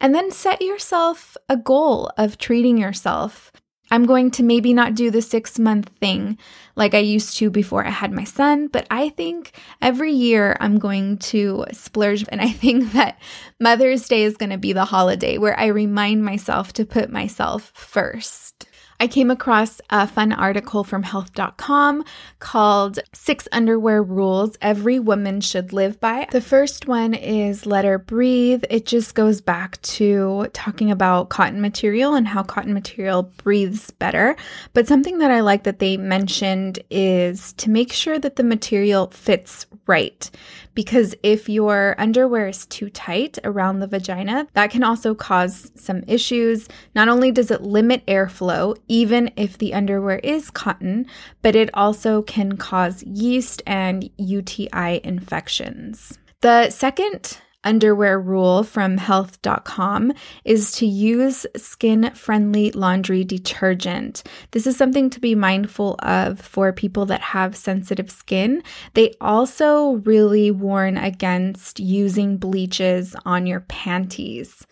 And 0.00 0.14
then 0.14 0.30
set 0.30 0.62
yourself 0.62 1.36
a 1.48 1.56
goal 1.56 2.10
of 2.16 2.38
treating 2.38 2.78
yourself 2.78 3.50
I'm 3.90 4.04
going 4.04 4.30
to 4.32 4.42
maybe 4.42 4.74
not 4.74 4.94
do 4.94 5.10
the 5.10 5.22
six 5.22 5.58
month 5.58 5.90
thing 6.00 6.38
like 6.78 6.94
I 6.94 6.98
used 6.98 7.36
to 7.38 7.50
before 7.50 7.84
I 7.84 7.90
had 7.90 8.12
my 8.12 8.22
son, 8.22 8.68
but 8.68 8.86
I 8.88 9.08
think 9.10 9.52
every 9.82 10.12
year 10.12 10.56
I'm 10.60 10.78
going 10.78 11.18
to 11.18 11.66
splurge. 11.72 12.24
And 12.28 12.40
I 12.40 12.50
think 12.50 12.92
that 12.92 13.20
Mother's 13.60 14.06
Day 14.06 14.22
is 14.22 14.36
going 14.36 14.50
to 14.50 14.58
be 14.58 14.72
the 14.72 14.86
holiday 14.86 15.36
where 15.36 15.58
I 15.58 15.66
remind 15.66 16.24
myself 16.24 16.72
to 16.74 16.86
put 16.86 17.10
myself 17.10 17.72
first. 17.74 18.67
I 19.00 19.06
came 19.06 19.30
across 19.30 19.80
a 19.90 20.08
fun 20.08 20.32
article 20.32 20.82
from 20.82 21.04
health.com 21.04 22.04
called 22.40 22.98
Six 23.12 23.46
Underwear 23.52 24.02
Rules 24.02 24.56
Every 24.60 24.98
Woman 24.98 25.40
Should 25.40 25.72
Live 25.72 26.00
By. 26.00 26.26
The 26.32 26.40
first 26.40 26.88
one 26.88 27.14
is 27.14 27.64
Let 27.64 27.84
Her 27.84 27.98
Breathe. 27.98 28.64
It 28.68 28.86
just 28.86 29.14
goes 29.14 29.40
back 29.40 29.80
to 29.82 30.48
talking 30.52 30.90
about 30.90 31.28
cotton 31.28 31.60
material 31.60 32.16
and 32.16 32.26
how 32.26 32.42
cotton 32.42 32.74
material 32.74 33.22
breathes 33.44 33.92
better. 33.92 34.34
But 34.72 34.88
something 34.88 35.18
that 35.18 35.30
I 35.30 35.42
like 35.42 35.62
that 35.62 35.78
they 35.78 35.96
mentioned 35.96 36.80
is 36.90 37.52
to 37.52 37.70
make 37.70 37.92
sure 37.92 38.18
that 38.18 38.34
the 38.34 38.42
material 38.42 39.10
fits 39.10 39.66
right. 39.86 40.28
Because 40.74 41.14
if 41.22 41.48
your 41.48 41.94
underwear 41.98 42.48
is 42.48 42.66
too 42.66 42.90
tight 42.90 43.38
around 43.42 43.78
the 43.78 43.88
vagina, 43.88 44.46
that 44.54 44.70
can 44.70 44.84
also 44.84 45.14
cause 45.14 45.72
some 45.74 46.04
issues. 46.06 46.68
Not 46.94 47.08
only 47.08 47.32
does 47.32 47.50
it 47.50 47.62
limit 47.62 48.06
airflow, 48.06 48.76
even 48.88 49.30
if 49.36 49.58
the 49.58 49.74
underwear 49.74 50.18
is 50.18 50.50
cotton, 50.50 51.06
but 51.42 51.54
it 51.54 51.70
also 51.74 52.22
can 52.22 52.56
cause 52.56 53.02
yeast 53.04 53.62
and 53.66 54.10
UTI 54.16 55.00
infections. 55.04 56.18
The 56.40 56.70
second 56.70 57.38
underwear 57.64 58.20
rule 58.20 58.62
from 58.62 58.96
health.com 58.96 60.12
is 60.44 60.72
to 60.72 60.86
use 60.86 61.46
skin 61.56 62.10
friendly 62.14 62.70
laundry 62.70 63.24
detergent. 63.24 64.22
This 64.52 64.66
is 64.66 64.76
something 64.76 65.10
to 65.10 65.20
be 65.20 65.34
mindful 65.34 65.96
of 65.98 66.40
for 66.40 66.72
people 66.72 67.04
that 67.06 67.20
have 67.20 67.56
sensitive 67.56 68.10
skin. 68.10 68.62
They 68.94 69.14
also 69.20 69.96
really 70.04 70.50
warn 70.50 70.96
against 70.96 71.80
using 71.80 72.36
bleaches 72.36 73.16
on 73.24 73.46
your 73.46 73.60
panties. 73.60 74.66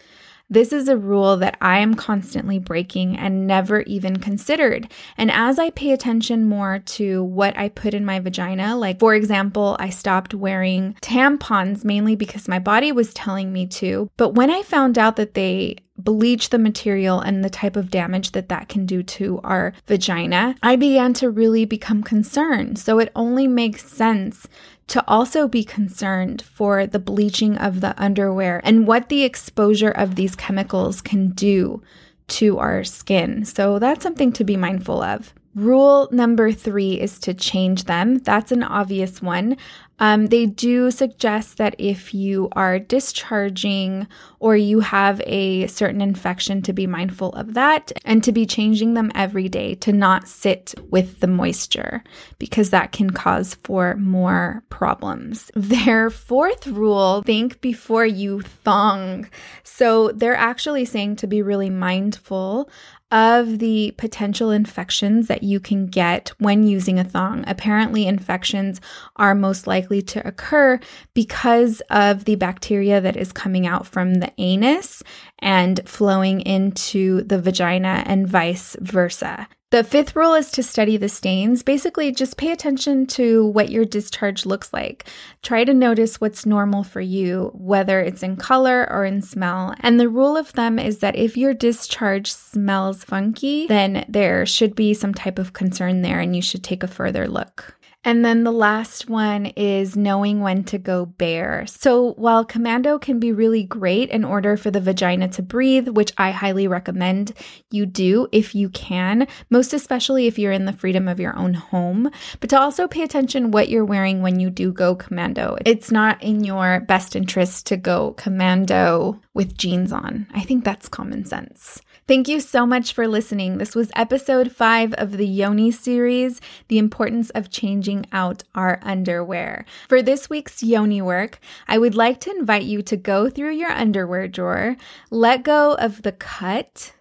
This 0.48 0.72
is 0.72 0.88
a 0.88 0.96
rule 0.96 1.36
that 1.38 1.56
I 1.60 1.80
am 1.80 1.94
constantly 1.94 2.60
breaking 2.60 3.16
and 3.16 3.46
never 3.46 3.80
even 3.82 4.18
considered. 4.18 4.90
And 5.18 5.30
as 5.30 5.58
I 5.58 5.70
pay 5.70 5.90
attention 5.90 6.48
more 6.48 6.78
to 6.78 7.24
what 7.24 7.58
I 7.58 7.68
put 7.68 7.94
in 7.94 8.04
my 8.04 8.20
vagina, 8.20 8.76
like 8.76 9.00
for 9.00 9.14
example, 9.14 9.76
I 9.80 9.90
stopped 9.90 10.34
wearing 10.34 10.96
tampons 11.02 11.84
mainly 11.84 12.14
because 12.14 12.46
my 12.46 12.60
body 12.60 12.92
was 12.92 13.12
telling 13.12 13.52
me 13.52 13.66
to. 13.66 14.08
But 14.16 14.34
when 14.34 14.50
I 14.50 14.62
found 14.62 14.98
out 14.98 15.16
that 15.16 15.34
they 15.34 15.78
bleach 15.98 16.50
the 16.50 16.58
material 16.58 17.20
and 17.20 17.44
the 17.44 17.50
type 17.50 17.74
of 17.74 17.90
damage 17.90 18.32
that 18.32 18.48
that 18.48 18.68
can 18.68 18.86
do 18.86 19.02
to 19.02 19.40
our 19.42 19.72
vagina, 19.86 20.54
I 20.62 20.76
began 20.76 21.12
to 21.14 21.30
really 21.30 21.64
become 21.64 22.02
concerned. 22.02 22.78
So 22.78 22.98
it 22.98 23.10
only 23.16 23.48
makes 23.48 23.90
sense 23.90 24.46
to 24.88 25.04
also 25.08 25.48
be 25.48 25.64
concerned 25.64 26.42
for 26.42 26.86
the 26.86 26.98
bleaching 26.98 27.56
of 27.58 27.80
the 27.80 28.00
underwear 28.00 28.60
and 28.64 28.86
what 28.86 29.08
the 29.08 29.24
exposure 29.24 29.90
of 29.90 30.14
these 30.14 30.36
chemicals 30.36 31.00
can 31.00 31.30
do 31.30 31.82
to 32.28 32.58
our 32.58 32.84
skin. 32.84 33.44
So 33.44 33.78
that's 33.78 34.02
something 34.02 34.32
to 34.32 34.44
be 34.44 34.56
mindful 34.56 35.02
of. 35.02 35.34
Rule 35.54 36.08
number 36.12 36.52
three 36.52 37.00
is 37.00 37.18
to 37.20 37.32
change 37.32 37.84
them. 37.84 38.18
That's 38.18 38.52
an 38.52 38.62
obvious 38.62 39.22
one. 39.22 39.56
Um, 39.98 40.26
they 40.26 40.46
do 40.46 40.90
suggest 40.90 41.58
that 41.58 41.74
if 41.78 42.12
you 42.12 42.48
are 42.52 42.78
discharging 42.78 44.06
or 44.38 44.56
you 44.56 44.80
have 44.80 45.22
a 45.26 45.66
certain 45.68 46.00
infection, 46.00 46.62
to 46.62 46.72
be 46.72 46.86
mindful 46.86 47.32
of 47.32 47.54
that 47.54 47.92
and 48.04 48.22
to 48.24 48.32
be 48.32 48.46
changing 48.46 48.94
them 48.94 49.10
every 49.14 49.48
day 49.48 49.74
to 49.76 49.92
not 49.92 50.28
sit 50.28 50.74
with 50.90 51.20
the 51.20 51.26
moisture 51.26 52.02
because 52.38 52.70
that 52.70 52.92
can 52.92 53.10
cause 53.10 53.54
for 53.62 53.94
more 53.96 54.62
problems. 54.68 55.50
Their 55.56 56.10
fourth 56.10 56.66
rule 56.66 57.22
think 57.22 57.60
before 57.60 58.06
you 58.06 58.42
thong. 58.42 59.28
So 59.62 60.12
they're 60.12 60.36
actually 60.36 60.84
saying 60.84 61.16
to 61.16 61.26
be 61.26 61.42
really 61.42 61.70
mindful 61.70 62.68
of 63.12 63.60
the 63.60 63.94
potential 63.96 64.50
infections 64.50 65.28
that 65.28 65.42
you 65.42 65.60
can 65.60 65.86
get 65.86 66.32
when 66.38 66.66
using 66.66 66.98
a 66.98 67.04
thong. 67.04 67.44
Apparently, 67.46 68.06
infections 68.06 68.80
are 69.16 69.34
most 69.34 69.66
likely 69.66 70.02
to 70.02 70.26
occur 70.26 70.80
because 71.14 71.80
of 71.90 72.24
the 72.24 72.34
bacteria 72.34 73.00
that 73.00 73.16
is 73.16 73.32
coming 73.32 73.66
out 73.66 73.86
from 73.86 74.14
the 74.14 74.32
anus 74.38 75.02
and 75.38 75.80
flowing 75.88 76.40
into 76.40 77.22
the 77.22 77.40
vagina 77.40 78.02
and 78.06 78.26
vice 78.26 78.76
versa. 78.80 79.48
The 79.76 79.84
fifth 79.84 80.16
rule 80.16 80.32
is 80.32 80.50
to 80.52 80.62
study 80.62 80.96
the 80.96 81.10
stains. 81.10 81.62
Basically, 81.62 82.10
just 82.10 82.38
pay 82.38 82.50
attention 82.50 83.06
to 83.08 83.44
what 83.44 83.70
your 83.70 83.84
discharge 83.84 84.46
looks 84.46 84.72
like. 84.72 85.04
Try 85.42 85.64
to 85.64 85.74
notice 85.74 86.18
what's 86.18 86.46
normal 86.46 86.82
for 86.82 87.02
you, 87.02 87.50
whether 87.52 88.00
it's 88.00 88.22
in 88.22 88.36
color 88.36 88.90
or 88.90 89.04
in 89.04 89.20
smell. 89.20 89.74
And 89.80 90.00
the 90.00 90.08
rule 90.08 90.34
of 90.34 90.48
thumb 90.48 90.78
is 90.78 91.00
that 91.00 91.14
if 91.14 91.36
your 91.36 91.52
discharge 91.52 92.32
smells 92.32 93.04
funky, 93.04 93.66
then 93.66 94.06
there 94.08 94.46
should 94.46 94.74
be 94.74 94.94
some 94.94 95.12
type 95.12 95.38
of 95.38 95.52
concern 95.52 96.00
there 96.00 96.20
and 96.20 96.34
you 96.34 96.40
should 96.40 96.64
take 96.64 96.82
a 96.82 96.88
further 96.88 97.28
look. 97.28 97.75
And 98.06 98.24
then 98.24 98.44
the 98.44 98.52
last 98.52 99.10
one 99.10 99.46
is 99.46 99.96
knowing 99.96 100.40
when 100.40 100.62
to 100.66 100.78
go 100.78 101.06
bare. 101.06 101.66
So 101.66 102.12
while 102.12 102.44
commando 102.44 103.00
can 103.00 103.18
be 103.18 103.32
really 103.32 103.64
great 103.64 104.10
in 104.10 104.22
order 104.22 104.56
for 104.56 104.70
the 104.70 104.80
vagina 104.80 105.26
to 105.30 105.42
breathe, 105.42 105.88
which 105.88 106.12
I 106.16 106.30
highly 106.30 106.68
recommend 106.68 107.32
you 107.72 107.84
do 107.84 108.28
if 108.30 108.54
you 108.54 108.68
can, 108.68 109.26
most 109.50 109.72
especially 109.72 110.28
if 110.28 110.38
you're 110.38 110.52
in 110.52 110.66
the 110.66 110.72
freedom 110.72 111.08
of 111.08 111.18
your 111.18 111.36
own 111.36 111.54
home, 111.54 112.08
but 112.38 112.48
to 112.50 112.60
also 112.60 112.86
pay 112.86 113.02
attention 113.02 113.50
what 113.50 113.70
you're 113.70 113.84
wearing 113.84 114.22
when 114.22 114.38
you 114.38 114.50
do 114.50 114.72
go 114.72 114.94
commando. 114.94 115.58
It's 115.66 115.90
not 115.90 116.22
in 116.22 116.44
your 116.44 116.82
best 116.82 117.16
interest 117.16 117.66
to 117.66 117.76
go 117.76 118.12
commando 118.12 119.20
with 119.34 119.58
jeans 119.58 119.90
on. 119.90 120.28
I 120.32 120.42
think 120.42 120.64
that's 120.64 120.88
common 120.88 121.24
sense. 121.24 121.82
Thank 122.08 122.28
you 122.28 122.38
so 122.38 122.66
much 122.66 122.92
for 122.92 123.08
listening. 123.08 123.58
This 123.58 123.74
was 123.74 123.90
episode 123.96 124.52
five 124.52 124.94
of 124.94 125.16
the 125.16 125.26
Yoni 125.26 125.72
series, 125.72 126.40
The 126.68 126.78
Importance 126.78 127.30
of 127.30 127.50
Changing 127.50 128.06
Out 128.12 128.44
Our 128.54 128.78
Underwear. 128.82 129.64
For 129.88 130.02
this 130.02 130.30
week's 130.30 130.62
Yoni 130.62 131.02
work, 131.02 131.40
I 131.66 131.78
would 131.78 131.96
like 131.96 132.20
to 132.20 132.30
invite 132.30 132.62
you 132.62 132.80
to 132.82 132.96
go 132.96 133.28
through 133.28 133.54
your 133.54 133.72
underwear 133.72 134.28
drawer, 134.28 134.76
let 135.10 135.42
go 135.42 135.74
of 135.74 136.02
the 136.02 136.12
cut, 136.12 136.92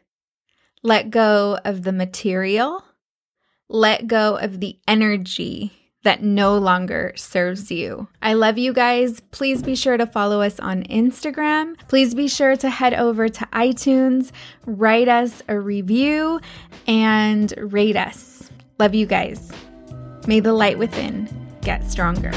let 0.82 1.12
go 1.12 1.60
of 1.64 1.84
the 1.84 1.94
material, 1.94 2.84
let 3.70 4.08
go 4.08 4.38
of 4.38 4.60
the 4.60 4.80
energy 4.88 5.85
that 6.06 6.24
no 6.24 6.58
longer 6.58 7.12
serves 7.16 7.70
you. 7.70 8.08
I 8.22 8.34
love 8.34 8.58
you 8.58 8.74
guys. 8.74 9.20
Please 9.32 9.62
be 9.62 9.76
sure 9.76 9.98
to 9.98 10.06
follow 10.06 10.42
us 10.42 10.60
on 10.60 10.84
Instagram. 10.84 11.76
Please 11.88 12.16
be 12.16 12.28
sure 12.28 12.56
to 12.56 12.70
head 12.70 12.94
over 12.94 13.28
to 13.28 13.46
iTunes, 13.48 14.32
write 14.66 15.08
us 15.08 15.42
a 15.48 15.60
review, 15.60 16.40
and 16.88 17.54
rate 17.58 17.98
us. 17.98 18.50
Love 18.80 18.96
you 18.96 19.06
guys. 19.06 19.52
May 20.28 20.40
the 20.40 20.54
light 20.54 20.78
within 20.78 21.28
get 21.62 21.90
stronger. 21.90 22.32